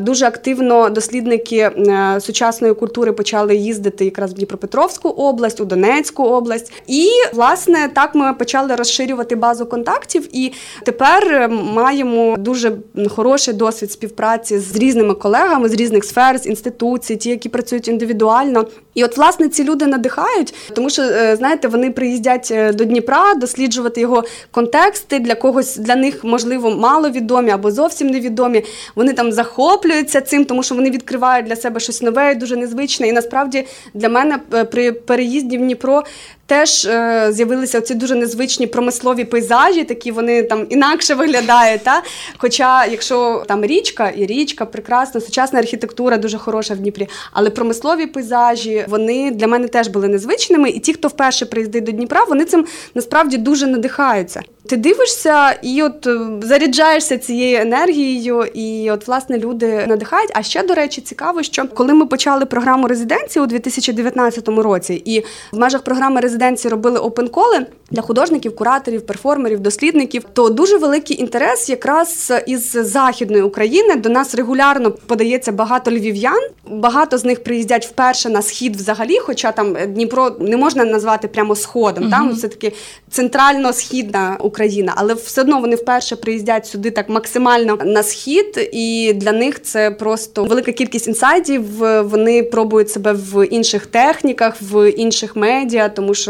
Дуже 0.00 0.26
активно 0.26 0.90
дослідники 0.90 1.56
е, 1.56 2.18
сучасної 2.20 2.74
культури 2.74 3.12
почали 3.12 3.56
їздити 3.56 4.04
якраз 4.04 4.32
в 4.32 4.34
Дніпропетровську 4.34 5.08
область, 5.08 5.60
у 5.60 5.64
Донецьку 5.64 6.24
область. 6.24 6.72
І 6.86 7.08
власне 7.34 7.90
так 7.94 8.14
ми 8.14 8.34
почали 8.34 8.74
розширювати 8.74 9.36
базу 9.36 9.66
контактів. 9.66 10.28
І 10.32 10.52
тепер 10.84 11.48
маємо 11.50 12.36
дуже 12.38 12.72
хороший 13.08 13.54
досвід 13.54 13.92
співпраці 13.92 14.58
з 14.58 14.76
різними 14.76 15.14
колегами 15.14 15.68
з 15.68 15.72
різних 15.72 16.04
сфер, 16.04 16.38
з 16.38 16.46
інституцій, 16.46 17.16
ті, 17.16 17.30
які 17.30 17.48
працюють 17.48 17.88
індивідуально. 17.88 18.66
І 18.94 19.04
от 19.04 19.16
власне 19.16 19.48
ці 19.48 19.64
люди 19.64 19.86
надихають, 19.86 20.54
тому 20.74 20.90
що 20.90 21.02
е, 21.02 21.36
знаєте, 21.36 21.68
вони 21.68 21.90
приїздять 21.90 22.48
е, 22.50 22.72
до 22.72 22.84
Дніпра 22.84 23.34
досліджувати 23.66 24.00
його 24.00 24.24
контексти. 24.50 25.18
Для 25.18 25.34
когось 25.34 25.76
для 25.76 25.96
них 25.96 26.24
можливо 26.24 26.70
маловідомі 26.70 27.50
або 27.50 27.70
зовсім 27.70 28.06
невідомі. 28.10 28.62
Вони 28.94 29.12
там 29.12 29.32
захоплюються 29.32 30.20
цим, 30.20 30.44
тому 30.44 30.62
що 30.62 30.74
вони 30.74 30.90
відкривають 30.90 31.46
для 31.46 31.56
себе 31.56 31.80
щось 31.80 32.02
нове, 32.02 32.34
дуже 32.34 32.56
незвичне. 32.56 33.08
І 33.08 33.12
насправді 33.12 33.66
для 33.94 34.08
мене 34.08 34.38
е, 34.54 34.64
при 34.64 34.92
переїзді 34.92 35.58
в 35.58 35.60
Дніпро 35.60 36.02
теж 36.46 36.84
е, 36.84 37.28
з'явилися 37.32 37.80
ці 37.80 37.94
дуже 37.94 38.14
незвичні 38.14 38.66
промислові 38.66 39.24
пейзажі, 39.24 39.84
такі 39.84 40.10
вони 40.10 40.42
там 40.42 40.66
інакше 40.70 41.14
виглядають. 41.14 41.82
Та? 41.84 42.02
Хоча, 42.36 42.86
якщо 42.86 43.44
там 43.48 43.64
річка, 43.64 44.08
і 44.16 44.26
річка 44.26 44.66
прекрасна, 44.66 45.20
сучасна 45.20 45.58
архітектура 45.58 46.16
дуже 46.16 46.38
хороша 46.38 46.74
в 46.74 46.78
Дніпрі, 46.78 47.08
але 47.32 47.50
промислові 47.50 48.06
пейзажі 48.06 48.84
вони 48.88 49.30
для 49.30 49.46
мене 49.46 49.68
теж 49.68 49.88
були 49.88 50.08
незвичними. 50.08 50.70
І 50.70 50.80
ті, 50.80 50.92
хто 50.92 51.08
вперше 51.08 51.46
приїздить 51.46 51.84
до 51.84 51.92
Дніпра, 51.92 52.24
вони 52.24 52.44
цим 52.44 52.66
насправді 52.94 53.38
дуже 53.38 53.66
надихаються. 53.66 54.42
Ти 54.68 54.76
дивишся 54.76 55.50
і 55.62 55.82
от 55.82 56.06
е, 56.06 56.18
заряджаєшся 56.42 57.18
цією 57.18 57.58
енергією, 57.58 58.44
і 58.54 58.90
от 58.90 59.06
власне 59.06 59.38
люди 59.38 59.86
надихають. 59.86 60.30
А 60.34 60.42
ще 60.42 60.62
до 60.62 60.74
речі, 60.74 61.00
цікаво, 61.00 61.42
що 61.42 61.68
коли 61.74 61.94
ми 61.94 62.06
почали 62.06 62.46
програму 62.46 62.88
резиденції 62.88 63.42
у 63.42 63.46
2019 63.46 64.48
році, 64.48 65.02
і 65.04 65.20
в 65.52 65.58
межах 65.58 65.82
програми 65.82 66.20
резиденції 66.20 66.35
робили 66.64 66.98
опенколи 66.98 67.66
для 67.90 68.02
художників, 68.02 68.56
кураторів, 68.56 69.06
перформерів, 69.06 69.60
дослідників, 69.60 70.24
то 70.32 70.48
дуже 70.48 70.78
великий 70.78 71.20
інтерес 71.20 71.68
якраз 71.68 72.32
із 72.46 72.70
західної 72.72 73.42
України 73.42 73.96
до 73.96 74.08
нас 74.08 74.34
регулярно 74.34 74.90
подається 74.90 75.52
багато 75.52 75.90
львів'ян. 75.90 76.40
Багато 76.70 77.18
з 77.18 77.24
них 77.24 77.44
приїздять 77.44 77.86
вперше 77.86 78.28
на 78.28 78.42
схід, 78.42 78.76
взагалі, 78.76 79.18
хоча 79.18 79.52
там 79.52 79.76
Дніпро 79.86 80.36
не 80.40 80.56
можна 80.56 80.84
назвати 80.84 81.28
прямо 81.28 81.56
сходом. 81.56 82.04
Угу. 82.04 82.10
Там 82.10 82.32
все 82.32 82.48
таки 82.48 82.72
центрально-східна 83.10 84.36
Україна, 84.40 84.92
але 84.96 85.14
все 85.14 85.40
одно 85.40 85.60
вони 85.60 85.76
вперше 85.76 86.16
приїздять 86.16 86.66
сюди 86.66 86.90
так 86.90 87.08
максимально 87.08 87.78
на 87.84 88.02
схід, 88.02 88.70
і 88.72 89.12
для 89.16 89.32
них 89.32 89.62
це 89.62 89.90
просто 89.90 90.44
велика 90.44 90.72
кількість 90.72 91.08
інсайдів. 91.08 91.64
Вони 92.02 92.42
пробують 92.42 92.90
себе 92.90 93.12
в 93.12 93.46
інших 93.46 93.86
техніках, 93.86 94.56
в 94.60 94.90
інших 94.90 95.36
медіа, 95.36 95.88
тому 95.88 96.14
що 96.14 96.25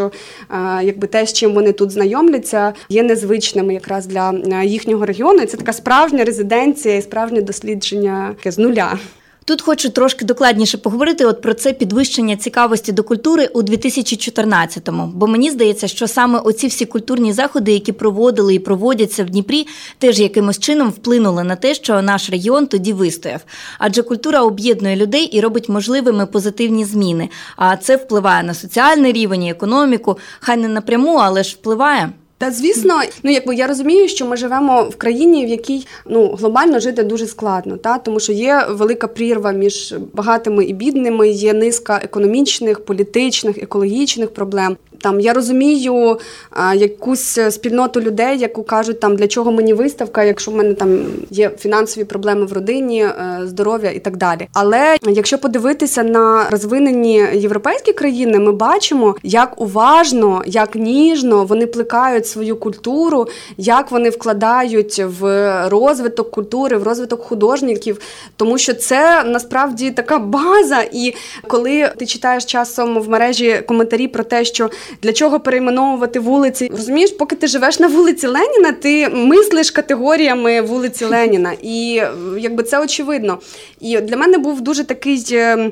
якби 0.83 1.07
те, 1.07 1.27
з 1.27 1.33
чим 1.33 1.55
вони 1.55 1.73
тут 1.73 1.91
знайомляться, 1.91 2.75
є 2.89 3.03
незвичними 3.03 3.75
якраз 3.75 4.07
для 4.07 4.63
їхнього 4.63 5.07
регіону. 5.07 5.47
Це 5.47 5.57
така 5.57 5.73
справжня 5.73 6.25
резиденція 6.25 6.97
і 6.97 7.03
справжнє 7.03 7.43
дослідження 7.43 8.35
з 8.45 8.59
нуля. 8.59 8.99
Тут 9.47 9.63
хочу 9.63 9.91
трошки 9.91 10.25
докладніше 10.25 10.79
поговорити 10.79 11.25
от 11.25 11.43
про 11.43 11.55
це 11.55 11.73
підвищення 11.73 12.37
цікавості 12.37 12.93
до 12.93 13.03
культури 13.03 13.47
у 13.47 13.63
2014-му. 13.63 15.07
Бо 15.15 15.27
мені 15.27 15.51
здається, 15.51 15.89
що 15.89 16.09
саме 16.09 16.39
оці 16.39 16.67
всі 16.67 16.87
культурні 16.87 17.33
заходи, 17.33 17.73
які 17.73 17.93
проводили 17.93 18.55
і 18.55 18.59
проводяться 18.59 19.25
в 19.25 19.31
Дніпрі, 19.31 19.67
теж 19.99 20.21
якимось 20.21 20.59
чином 20.59 20.91
вплинули 20.91 21.45
на 21.45 21.57
те, 21.57 21.75
що 21.75 22.03
наш 22.03 22.31
регіон 22.31 22.67
тоді 22.67 22.93
вистояв. 22.93 23.41
Адже 23.79 24.03
культура 24.03 24.43
об'єднує 24.43 24.97
людей 24.97 25.25
і 25.25 25.41
робить 25.41 25.69
можливими 25.69 26.27
позитивні 26.27 26.85
зміни. 26.85 27.29
А 27.57 27.77
це 27.77 27.97
впливає 27.97 28.43
на 28.43 28.55
соціальний 28.55 29.13
рівень, 29.13 29.43
і 29.43 29.51
економіку, 29.51 30.19
хай 30.41 30.57
не 30.57 30.69
напряму, 30.69 31.17
але 31.17 31.43
ж 31.43 31.57
впливає. 31.61 32.13
Та 32.39 32.51
звісно, 32.51 33.01
ну 33.23 33.31
якби 33.31 33.55
я 33.55 33.67
розумію, 33.67 34.09
що 34.09 34.27
ми 34.27 34.37
живемо 34.37 34.83
в 34.83 34.97
країні, 34.97 35.47
в 35.47 35.49
якій 35.49 35.87
ну 36.07 36.35
глобально 36.35 36.81
жити 36.81 37.03
дуже 37.03 37.27
складно, 37.27 37.77
та 37.77 37.99
тому 37.99 38.21
що 38.21 38.33
є 38.33 38.67
велика 38.71 39.09
прірва 39.09 39.53
між 39.53 39.95
багатими 40.13 40.65
і 40.65 40.73
бідними, 40.73 41.29
є 41.29 41.53
низка 41.53 42.01
економічних, 42.05 42.85
політичних, 42.85 43.59
екологічних 43.59 44.35
проблем. 44.35 44.77
Там 45.01 45.21
я 45.21 45.33
розумію 45.33 46.19
а, 46.51 46.75
якусь 46.75 47.39
спільноту 47.51 48.01
людей, 48.01 48.39
яку 48.39 48.63
кажуть, 48.63 49.01
там 49.01 49.17
для 49.17 49.29
чого 49.29 49.53
мені 49.53 49.75
виставка, 49.75 50.25
якщо 50.25 50.51
в 50.51 50.57
мене 50.57 50.75
там 50.75 50.99
є 51.31 51.51
фінансові 51.59 52.05
проблеми 52.05 52.47
в 52.47 52.53
родині, 52.53 53.03
е, 53.03 53.41
здоров'я 53.45 53.91
і 53.91 53.99
так 53.99 54.17
далі. 54.17 54.49
Але 54.53 54.97
якщо 55.03 55.39
подивитися 55.39 56.03
на 56.03 56.51
розвинені 56.51 57.25
європейські 57.35 57.93
країни, 57.93 58.39
ми 58.39 58.53
бачимо, 58.53 59.17
як 59.23 59.61
уважно, 59.61 60.43
як 60.47 60.75
ніжно 60.75 61.45
вони 61.45 61.67
плекають 61.67 62.26
свою 62.27 62.57
культуру, 62.57 63.27
як 63.57 63.91
вони 63.91 64.11
вкладають 64.11 64.99
в 64.99 65.23
розвиток 65.69 66.31
культури, 66.31 66.77
в 66.77 66.83
розвиток 66.83 67.23
художників, 67.23 68.01
тому 68.37 68.59
що 68.59 68.75
це 68.75 69.25
насправді 69.25 69.91
така 69.91 70.19
база. 70.19 70.85
І 70.93 71.15
коли 71.49 71.93
ти 71.99 72.07
читаєш 72.07 72.45
часом 72.45 73.01
в 73.01 73.09
мережі 73.09 73.63
коментарі 73.69 74.09
про 74.09 74.25
те, 74.25 74.45
що 74.45 74.71
для 75.03 75.13
чого 75.13 75.41
перейменовувати 75.41 76.21
вулиці? 76.21 76.71
Розумієш, 76.73 77.11
поки 77.11 77.37
ти 77.37 77.47
живеш 77.47 77.81
на 77.81 77.87
вулиці 77.87 78.27
Леніна, 78.27 78.73
ти 78.73 79.09
мислиш 79.09 79.71
категоріями 79.71 80.61
вулиці 80.61 81.05
Леніна, 81.05 81.53
і 81.63 82.03
якби 82.39 82.63
це 82.63 82.81
очевидно. 82.83 83.39
І 83.81 84.01
для 84.01 84.17
мене 84.17 84.39
був 84.39 84.61
дуже 84.61 84.85
такий 84.85 85.25
е, 85.33 85.71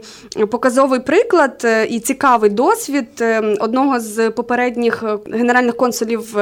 показовий 0.51 1.01
приклад 1.01 1.63
е, 1.65 1.87
і 1.87 2.01
цікавий 2.01 2.51
досвід 2.51 3.07
е, 3.21 3.57
одного 3.61 4.01
з 4.01 4.31
попередніх 4.31 5.05
генеральних 5.33 5.77
консулів 5.77 6.37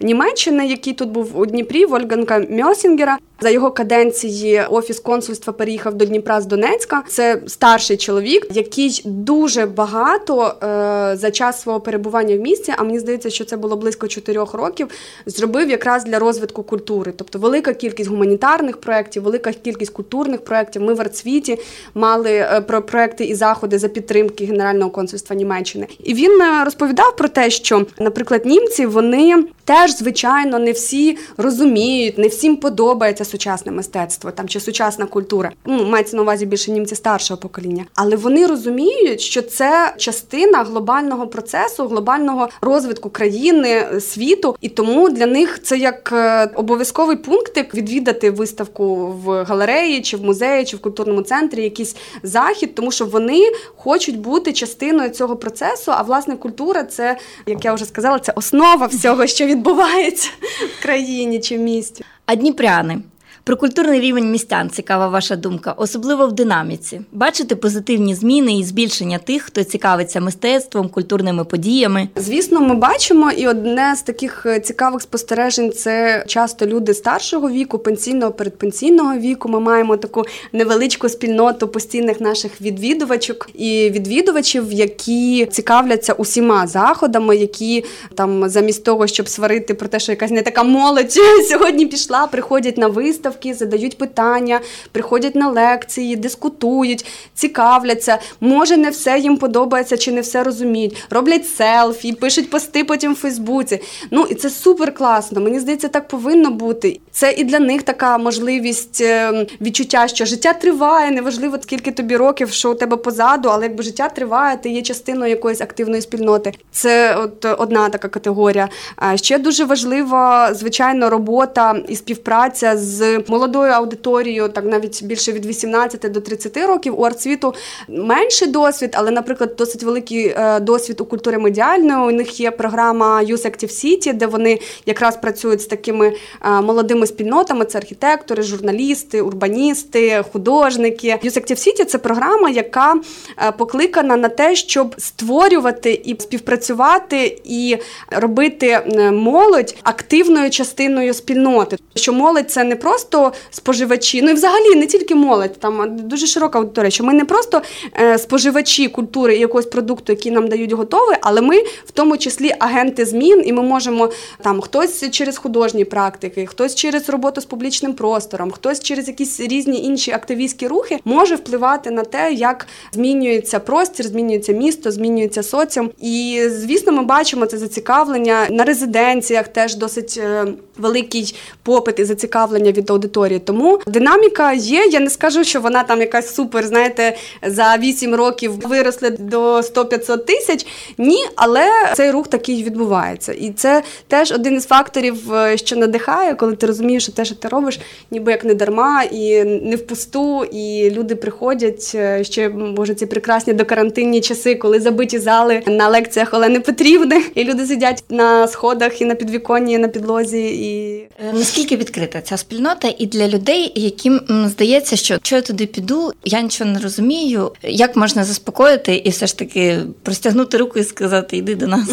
Німеччини, 0.00 0.66
який 0.66 0.92
тут 0.92 1.08
був 1.08 1.38
у 1.38 1.46
Дніпрі, 1.46 1.86
Вольганка 1.86 2.46
Мьосінгера. 2.50 3.18
За 3.44 3.50
його 3.50 3.70
каденції 3.70 4.62
офіс 4.70 5.00
консульства 5.00 5.52
переїхав 5.52 5.94
до 5.94 6.04
Дніпра 6.04 6.40
з 6.40 6.46
Донецька. 6.46 7.02
Це 7.08 7.42
старший 7.46 7.96
чоловік, 7.96 8.46
який 8.50 9.02
дуже 9.04 9.66
багато 9.66 10.42
е, 10.46 11.16
за 11.16 11.30
час 11.30 11.62
свого 11.62 11.80
перебування 11.80 12.36
в 12.36 12.40
місті, 12.40 12.74
а 12.76 12.82
мені 12.84 12.98
здається, 12.98 13.30
що 13.30 13.44
це 13.44 13.56
було 13.56 13.76
близько 13.76 14.08
чотирьох 14.08 14.54
років. 14.54 14.88
Зробив 15.26 15.70
якраз 15.70 16.04
для 16.04 16.18
розвитку 16.18 16.62
культури, 16.62 17.12
тобто 17.16 17.38
велика 17.38 17.74
кількість 17.74 18.10
гуманітарних 18.10 18.76
проєктів, 18.76 19.22
велика 19.22 19.52
кількість 19.52 19.92
культурних 19.92 20.44
проєктів. 20.44 20.82
Ми 20.82 20.94
в 20.94 21.00
Арцвіті 21.00 21.58
мали 21.94 22.30
е, 22.30 22.60
про 22.60 22.82
проекти 22.82 23.24
і 23.24 23.34
заходи 23.34 23.78
за 23.78 23.88
підтримки 23.88 24.44
Генерального 24.44 24.90
консульства 24.90 25.36
Німеччини. 25.36 25.86
І 26.04 26.14
він 26.14 26.42
е, 26.42 26.64
розповідав 26.64 27.16
про 27.16 27.28
те, 27.28 27.50
що, 27.50 27.86
наприклад, 27.98 28.46
німці 28.46 28.86
вони 28.86 29.44
теж 29.64 29.96
звичайно 29.96 30.58
не 30.58 30.72
всі 30.72 31.18
розуміють, 31.36 32.18
не 32.18 32.28
всім 32.28 32.56
подобається 32.56 33.24
сучасне 33.34 33.72
мистецтво 33.72 34.30
там 34.30 34.48
чи 34.48 34.60
сучасна 34.60 35.06
культура. 35.06 35.50
Ну 35.64 35.84
мається 35.86 36.16
на 36.16 36.22
увазі 36.22 36.46
більше 36.46 36.70
німці 36.70 36.94
старшого 36.94 37.40
покоління, 37.40 37.84
але 37.94 38.16
вони 38.16 38.46
розуміють, 38.46 39.20
що 39.20 39.42
це 39.42 39.94
частина 39.96 40.64
глобального 40.64 41.26
процесу, 41.26 41.88
глобального 41.88 42.48
розвитку 42.60 43.10
країни, 43.10 44.00
світу, 44.00 44.56
і 44.60 44.68
тому 44.68 45.10
для 45.10 45.26
них 45.26 45.62
це 45.62 45.78
як 45.78 46.12
е, 46.12 46.50
обов'язковий 46.54 47.16
пунктик 47.16 47.74
відвідати 47.74 48.30
виставку 48.30 49.06
в 49.24 49.44
галереї, 49.44 50.02
чи 50.02 50.16
в 50.16 50.24
музеї, 50.24 50.64
чи 50.64 50.76
в 50.76 50.80
культурному 50.80 51.22
центрі, 51.22 51.62
якийсь 51.62 51.96
захід, 52.22 52.74
тому 52.74 52.90
що 52.90 53.06
вони 53.06 53.42
хочуть 53.76 54.18
бути 54.18 54.52
частиною 54.52 55.10
цього 55.10 55.36
процесу. 55.36 55.92
А 55.92 56.02
власне 56.02 56.36
культура 56.36 56.84
це, 56.84 57.16
як 57.46 57.64
я 57.64 57.74
вже 57.74 57.84
сказала, 57.84 58.18
це 58.18 58.32
основа 58.36 58.86
всього, 58.86 59.26
що 59.26 59.46
відбувається 59.46 60.30
в 60.78 60.82
країні 60.82 61.40
чи 61.40 61.58
в 61.58 61.60
місті. 61.60 62.04
А 62.26 62.34
дніпряни 62.34 63.00
про 63.44 63.56
культурний 63.56 64.00
рівень 64.00 64.30
містян 64.30 64.70
цікава 64.70 65.08
ваша 65.08 65.36
думка, 65.36 65.72
особливо 65.72 66.26
в 66.26 66.32
динаміці. 66.32 67.00
Бачите 67.12 67.56
позитивні 67.56 68.14
зміни 68.14 68.58
і 68.58 68.64
збільшення 68.64 69.18
тих, 69.18 69.42
хто 69.42 69.64
цікавиться 69.64 70.20
мистецтвом, 70.20 70.88
культурними 70.88 71.44
подіями. 71.44 72.08
Звісно, 72.16 72.60
ми 72.60 72.74
бачимо, 72.74 73.30
і 73.30 73.48
одне 73.48 73.96
з 73.96 74.02
таких 74.02 74.46
е, 74.46 74.60
цікавих 74.60 75.02
спостережень 75.02 75.72
це 75.72 76.24
часто 76.26 76.66
люди 76.66 76.94
старшого 76.94 77.50
віку, 77.50 77.78
пенсійного, 77.78 78.32
передпенсійного 78.32 79.18
віку. 79.18 79.48
Ми 79.48 79.60
маємо 79.60 79.96
таку 79.96 80.24
невеличку 80.52 81.08
спільноту 81.08 81.68
постійних 81.68 82.20
наших 82.20 82.60
відвідувачок 82.60 83.48
і 83.54 83.90
відвідувачів, 83.90 84.72
які 84.72 85.46
цікавляться 85.46 86.12
усіма 86.12 86.66
заходами, 86.66 87.36
які 87.36 87.84
там 88.14 88.48
замість 88.48 88.84
того, 88.84 89.06
щоб 89.06 89.28
сварити 89.28 89.74
про 89.74 89.88
те, 89.88 89.98
що 89.98 90.12
якась 90.12 90.30
не 90.30 90.42
така 90.42 90.62
молодь 90.62 91.12
сьогодні 91.48 91.86
пішла, 91.86 92.26
приходять 92.26 92.78
на 92.78 92.86
виставку 92.86 93.33
виставки, 93.34 93.54
задають 93.54 93.98
питання, 93.98 94.60
приходять 94.92 95.34
на 95.34 95.48
лекції, 95.48 96.16
дискутують, 96.16 97.06
цікавляться. 97.34 98.18
Може, 98.40 98.76
не 98.76 98.90
все 98.90 99.18
їм 99.18 99.36
подобається 99.36 99.96
чи 99.96 100.12
не 100.12 100.20
все 100.20 100.42
розуміють. 100.42 101.06
Роблять 101.10 101.48
селфі, 101.48 102.12
пишуть 102.12 102.50
пости 102.50 102.84
потім 102.84 103.12
в 103.12 103.16
Фейсбуці. 103.16 103.80
Ну 104.10 104.26
і 104.30 104.34
це 104.34 104.50
супер 104.50 104.94
класно. 104.94 105.40
Мені 105.40 105.60
здається, 105.60 105.88
так 105.88 106.08
повинно 106.08 106.50
бути. 106.50 107.00
Це 107.10 107.32
і 107.32 107.44
для 107.44 107.58
них 107.58 107.82
така 107.82 108.18
можливість 108.18 109.00
ем, 109.00 109.46
відчуття, 109.60 110.08
що 110.08 110.24
життя 110.24 110.52
триває, 110.52 111.10
неважливо 111.10 111.58
скільки 111.62 111.92
тобі 111.92 112.16
років, 112.16 112.50
що 112.50 112.70
у 112.70 112.74
тебе 112.74 112.96
позаду, 112.96 113.48
але 113.48 113.62
якби 113.66 113.82
життя 113.82 114.08
триває, 114.08 114.56
ти 114.56 114.68
є 114.68 114.82
частиною 114.82 115.30
якоїсь 115.30 115.60
активної 115.60 116.02
спільноти. 116.02 116.52
Це 116.70 117.16
от 117.16 117.44
одна 117.58 117.88
така 117.88 118.08
категорія. 118.08 118.68
Ще 119.14 119.38
дуже 119.38 119.64
важлива, 119.64 120.54
звичайно, 120.54 121.10
робота 121.10 121.76
і 121.88 121.96
співпраця 121.96 122.76
з 122.76 123.18
молодою 123.28 123.72
аудиторією, 123.72 124.48
так 124.48 124.64
навіть 124.64 125.04
більше 125.04 125.32
від 125.32 125.46
18 125.46 126.12
до 126.12 126.20
30 126.20 126.56
років. 126.56 127.00
У 127.00 127.02
артсвіту 127.02 127.54
менший 127.88 128.48
досвід, 128.48 128.90
але, 128.94 129.10
наприклад, 129.10 129.54
досить 129.58 129.82
великий 129.82 130.26
е, 130.26 130.60
досвід 130.60 131.00
у 131.00 131.04
культури 131.04 131.38
медіальної. 131.38 132.14
У 132.14 132.16
них 132.16 132.40
є 132.40 132.50
програма 132.50 133.22
Youth 133.22 133.46
Active 133.46 133.84
City, 133.84 134.12
де 134.12 134.26
вони 134.26 134.60
якраз 134.86 135.16
працюють 135.16 135.60
з 135.60 135.66
такими 135.66 136.12
е, 136.44 136.60
молодими 136.60 137.06
спільнотами: 137.06 137.64
це 137.64 137.78
архітектори, 137.78 138.42
журналісти, 138.42 139.20
урбаністи, 139.22 140.24
художники. 140.32 141.08
Youth 141.08 141.38
Active 141.38 141.68
City– 141.68 141.84
це 141.86 141.98
програма, 141.98 142.50
яка 142.50 142.94
е, 142.94 143.52
покликана 143.52 144.16
на 144.16 144.28
те, 144.28 144.54
щоб 144.54 144.94
створювати 144.98 145.92
і 146.04 146.20
співпрацювати 146.20 147.38
і 147.44 147.76
робити 148.10 148.80
молодь 149.12 149.74
активною 149.82 150.50
частиною 150.50 151.14
спільноти. 151.14 151.76
Що 151.94 152.12
молодь 152.12 152.50
це 152.50 152.64
не 152.64 152.76
просто 152.76 153.13
просто 153.14 153.38
споживачі, 153.50 154.22
ну 154.22 154.30
і 154.30 154.34
взагалі 154.34 154.74
не 154.74 154.86
тільки 154.86 155.14
молодь, 155.14 155.58
там 155.58 155.96
дуже 155.96 156.26
широка 156.26 156.58
аудиторія, 156.58 156.90
що 156.90 157.04
ми 157.04 157.14
не 157.14 157.24
просто 157.24 157.62
е, 158.00 158.18
споживачі 158.18 158.88
культури 158.88 159.36
і 159.36 159.40
якогось 159.40 159.66
продукту, 159.66 160.12
який 160.12 160.32
нам 160.32 160.48
дають 160.48 160.72
готовий, 160.72 161.16
але 161.20 161.40
ми 161.40 161.58
в 161.58 161.90
тому 161.92 162.18
числі 162.18 162.54
агенти 162.58 163.06
змін, 163.06 163.42
і 163.46 163.52
ми 163.52 163.62
можемо 163.62 164.10
там 164.42 164.60
хтось 164.60 165.10
через 165.10 165.38
художні 165.38 165.84
практики, 165.84 166.46
хтось 166.46 166.74
через 166.74 167.08
роботу 167.08 167.40
з 167.40 167.44
публічним 167.44 167.92
простором, 167.92 168.50
хтось 168.50 168.80
через 168.80 169.08
якісь 169.08 169.40
різні 169.40 169.84
інші 169.84 170.10
активістські 170.10 170.66
рухи 170.66 170.98
може 171.04 171.34
впливати 171.34 171.90
на 171.90 172.02
те, 172.02 172.32
як 172.32 172.66
змінюється 172.92 173.60
простір, 173.60 174.06
змінюється 174.06 174.52
місто, 174.52 174.90
змінюється 174.90 175.42
соціум. 175.42 175.90
І 176.00 176.42
звісно, 176.48 176.92
ми 176.92 177.02
бачимо 177.02 177.46
це 177.46 177.58
зацікавлення 177.58 178.46
на 178.50 178.64
резиденціях. 178.64 179.48
Теж 179.48 179.74
досить 179.74 180.20
е, 180.22 180.46
великий 180.78 181.34
попит 181.62 181.98
і 181.98 182.04
зацікавлення 182.04 182.72
від 182.72 182.90
аудиторії. 182.90 183.03
Тому 183.38 183.80
динаміка 183.86 184.52
є. 184.52 184.86
Я 184.90 185.00
не 185.00 185.10
скажу, 185.10 185.44
що 185.44 185.60
вона 185.60 185.82
там 185.82 186.00
якась 186.00 186.34
супер, 186.34 186.66
знаєте, 186.66 187.16
за 187.42 187.76
8 187.76 188.14
років 188.14 188.52
виросли 188.52 189.10
до 189.10 189.56
100-500 189.56 190.24
тисяч. 190.24 190.66
Ні, 190.98 191.26
але 191.36 191.68
цей 191.94 192.10
рух 192.10 192.28
такий 192.28 192.62
відбувається. 192.62 193.32
І 193.32 193.50
це 193.50 193.82
теж 194.08 194.32
один 194.32 194.54
із 194.54 194.66
факторів, 194.66 195.34
е, 195.34 195.56
що 195.56 195.76
надихає, 195.76 196.34
коли 196.34 196.56
ти 196.56 196.66
розумієш, 196.66 197.02
що 197.02 197.12
те, 197.12 197.24
що 197.24 197.34
ти 197.34 197.48
робиш, 197.48 197.80
ніби 198.10 198.32
як 198.32 198.44
не 198.44 198.54
дарма, 198.54 199.02
і 199.02 199.44
не 199.44 199.76
впусту, 199.76 200.44
і 200.44 200.90
люди 200.90 201.14
приходять 201.14 201.92
е, 201.94 202.24
ще, 202.24 202.48
може, 202.48 202.94
ці 202.94 203.06
прекрасні 203.06 203.52
докарантинні 203.52 204.20
часи, 204.20 204.54
коли 204.54 204.80
забиті 204.80 205.18
зали 205.18 205.62
на 205.66 205.88
лекціях 205.88 206.34
Олени 206.34 206.60
Петрівни, 206.60 207.22
і 207.34 207.44
люди 207.44 207.66
сидять 207.66 208.04
на 208.08 208.48
сходах 208.48 209.00
і 209.00 209.04
на 209.04 209.14
підвіконні, 209.14 209.72
і 209.72 209.78
на 209.78 209.88
підлозі. 209.88 210.44
І 210.44 210.94
е, 211.28 211.32
наскільки 211.32 211.76
відкрита 211.76 212.20
ця 212.20 212.36
спільнота? 212.36 212.88
І 212.98 213.06
для 213.06 213.28
людей, 213.28 213.72
яким 213.74 214.20
здається, 214.46 214.96
що 214.96 215.14
якщо 215.14 215.36
я 215.36 215.42
туди 215.42 215.66
піду, 215.66 216.12
я 216.24 216.40
нічого 216.40 216.70
не 216.70 216.80
розумію, 216.80 217.52
як 217.62 217.96
можна 217.96 218.24
заспокоїти 218.24 218.94
і 218.94 219.10
все 219.10 219.26
ж 219.26 219.38
таки 219.38 219.78
простягнути 220.02 220.56
руку 220.56 220.78
і 220.78 220.84
сказати 220.84 221.36
Йди 221.36 221.54
до 221.54 221.66
нас. 221.66 221.88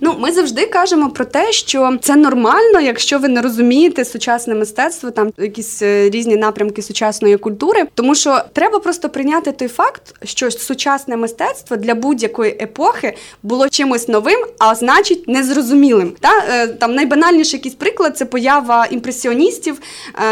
Ну 0.00 0.16
ми 0.18 0.32
завжди 0.32 0.66
кажемо 0.66 1.10
про 1.10 1.24
те, 1.24 1.52
що 1.52 1.98
це 2.02 2.16
нормально, 2.16 2.80
якщо 2.80 3.18
ви 3.18 3.28
не 3.28 3.42
розумієте 3.42 4.04
сучасне 4.04 4.54
мистецтво, 4.54 5.10
там 5.10 5.32
якісь 5.38 5.82
е, 5.82 6.10
різні 6.10 6.36
напрямки 6.36 6.82
сучасної 6.82 7.36
культури, 7.36 7.84
тому 7.94 8.14
що 8.14 8.40
треба 8.52 8.78
просто 8.78 9.08
прийняти 9.08 9.52
той 9.52 9.68
факт, 9.68 10.02
що 10.24 10.50
сучасне 10.50 11.16
мистецтво 11.16 11.76
для 11.76 11.94
будь-якої 11.94 12.50
епохи 12.60 13.16
було 13.42 13.68
чимось 13.68 14.08
новим, 14.08 14.46
а 14.58 14.74
значить 14.74 15.28
незрозумілим. 15.28 16.12
Та 16.20 16.30
е, 16.48 16.68
там 16.68 16.94
найбанальніший 16.94 17.58
якийсь 17.58 17.74
приклад 17.74 18.16
це 18.16 18.24
поява 18.24 18.86
імпресіоністів, 18.90 19.80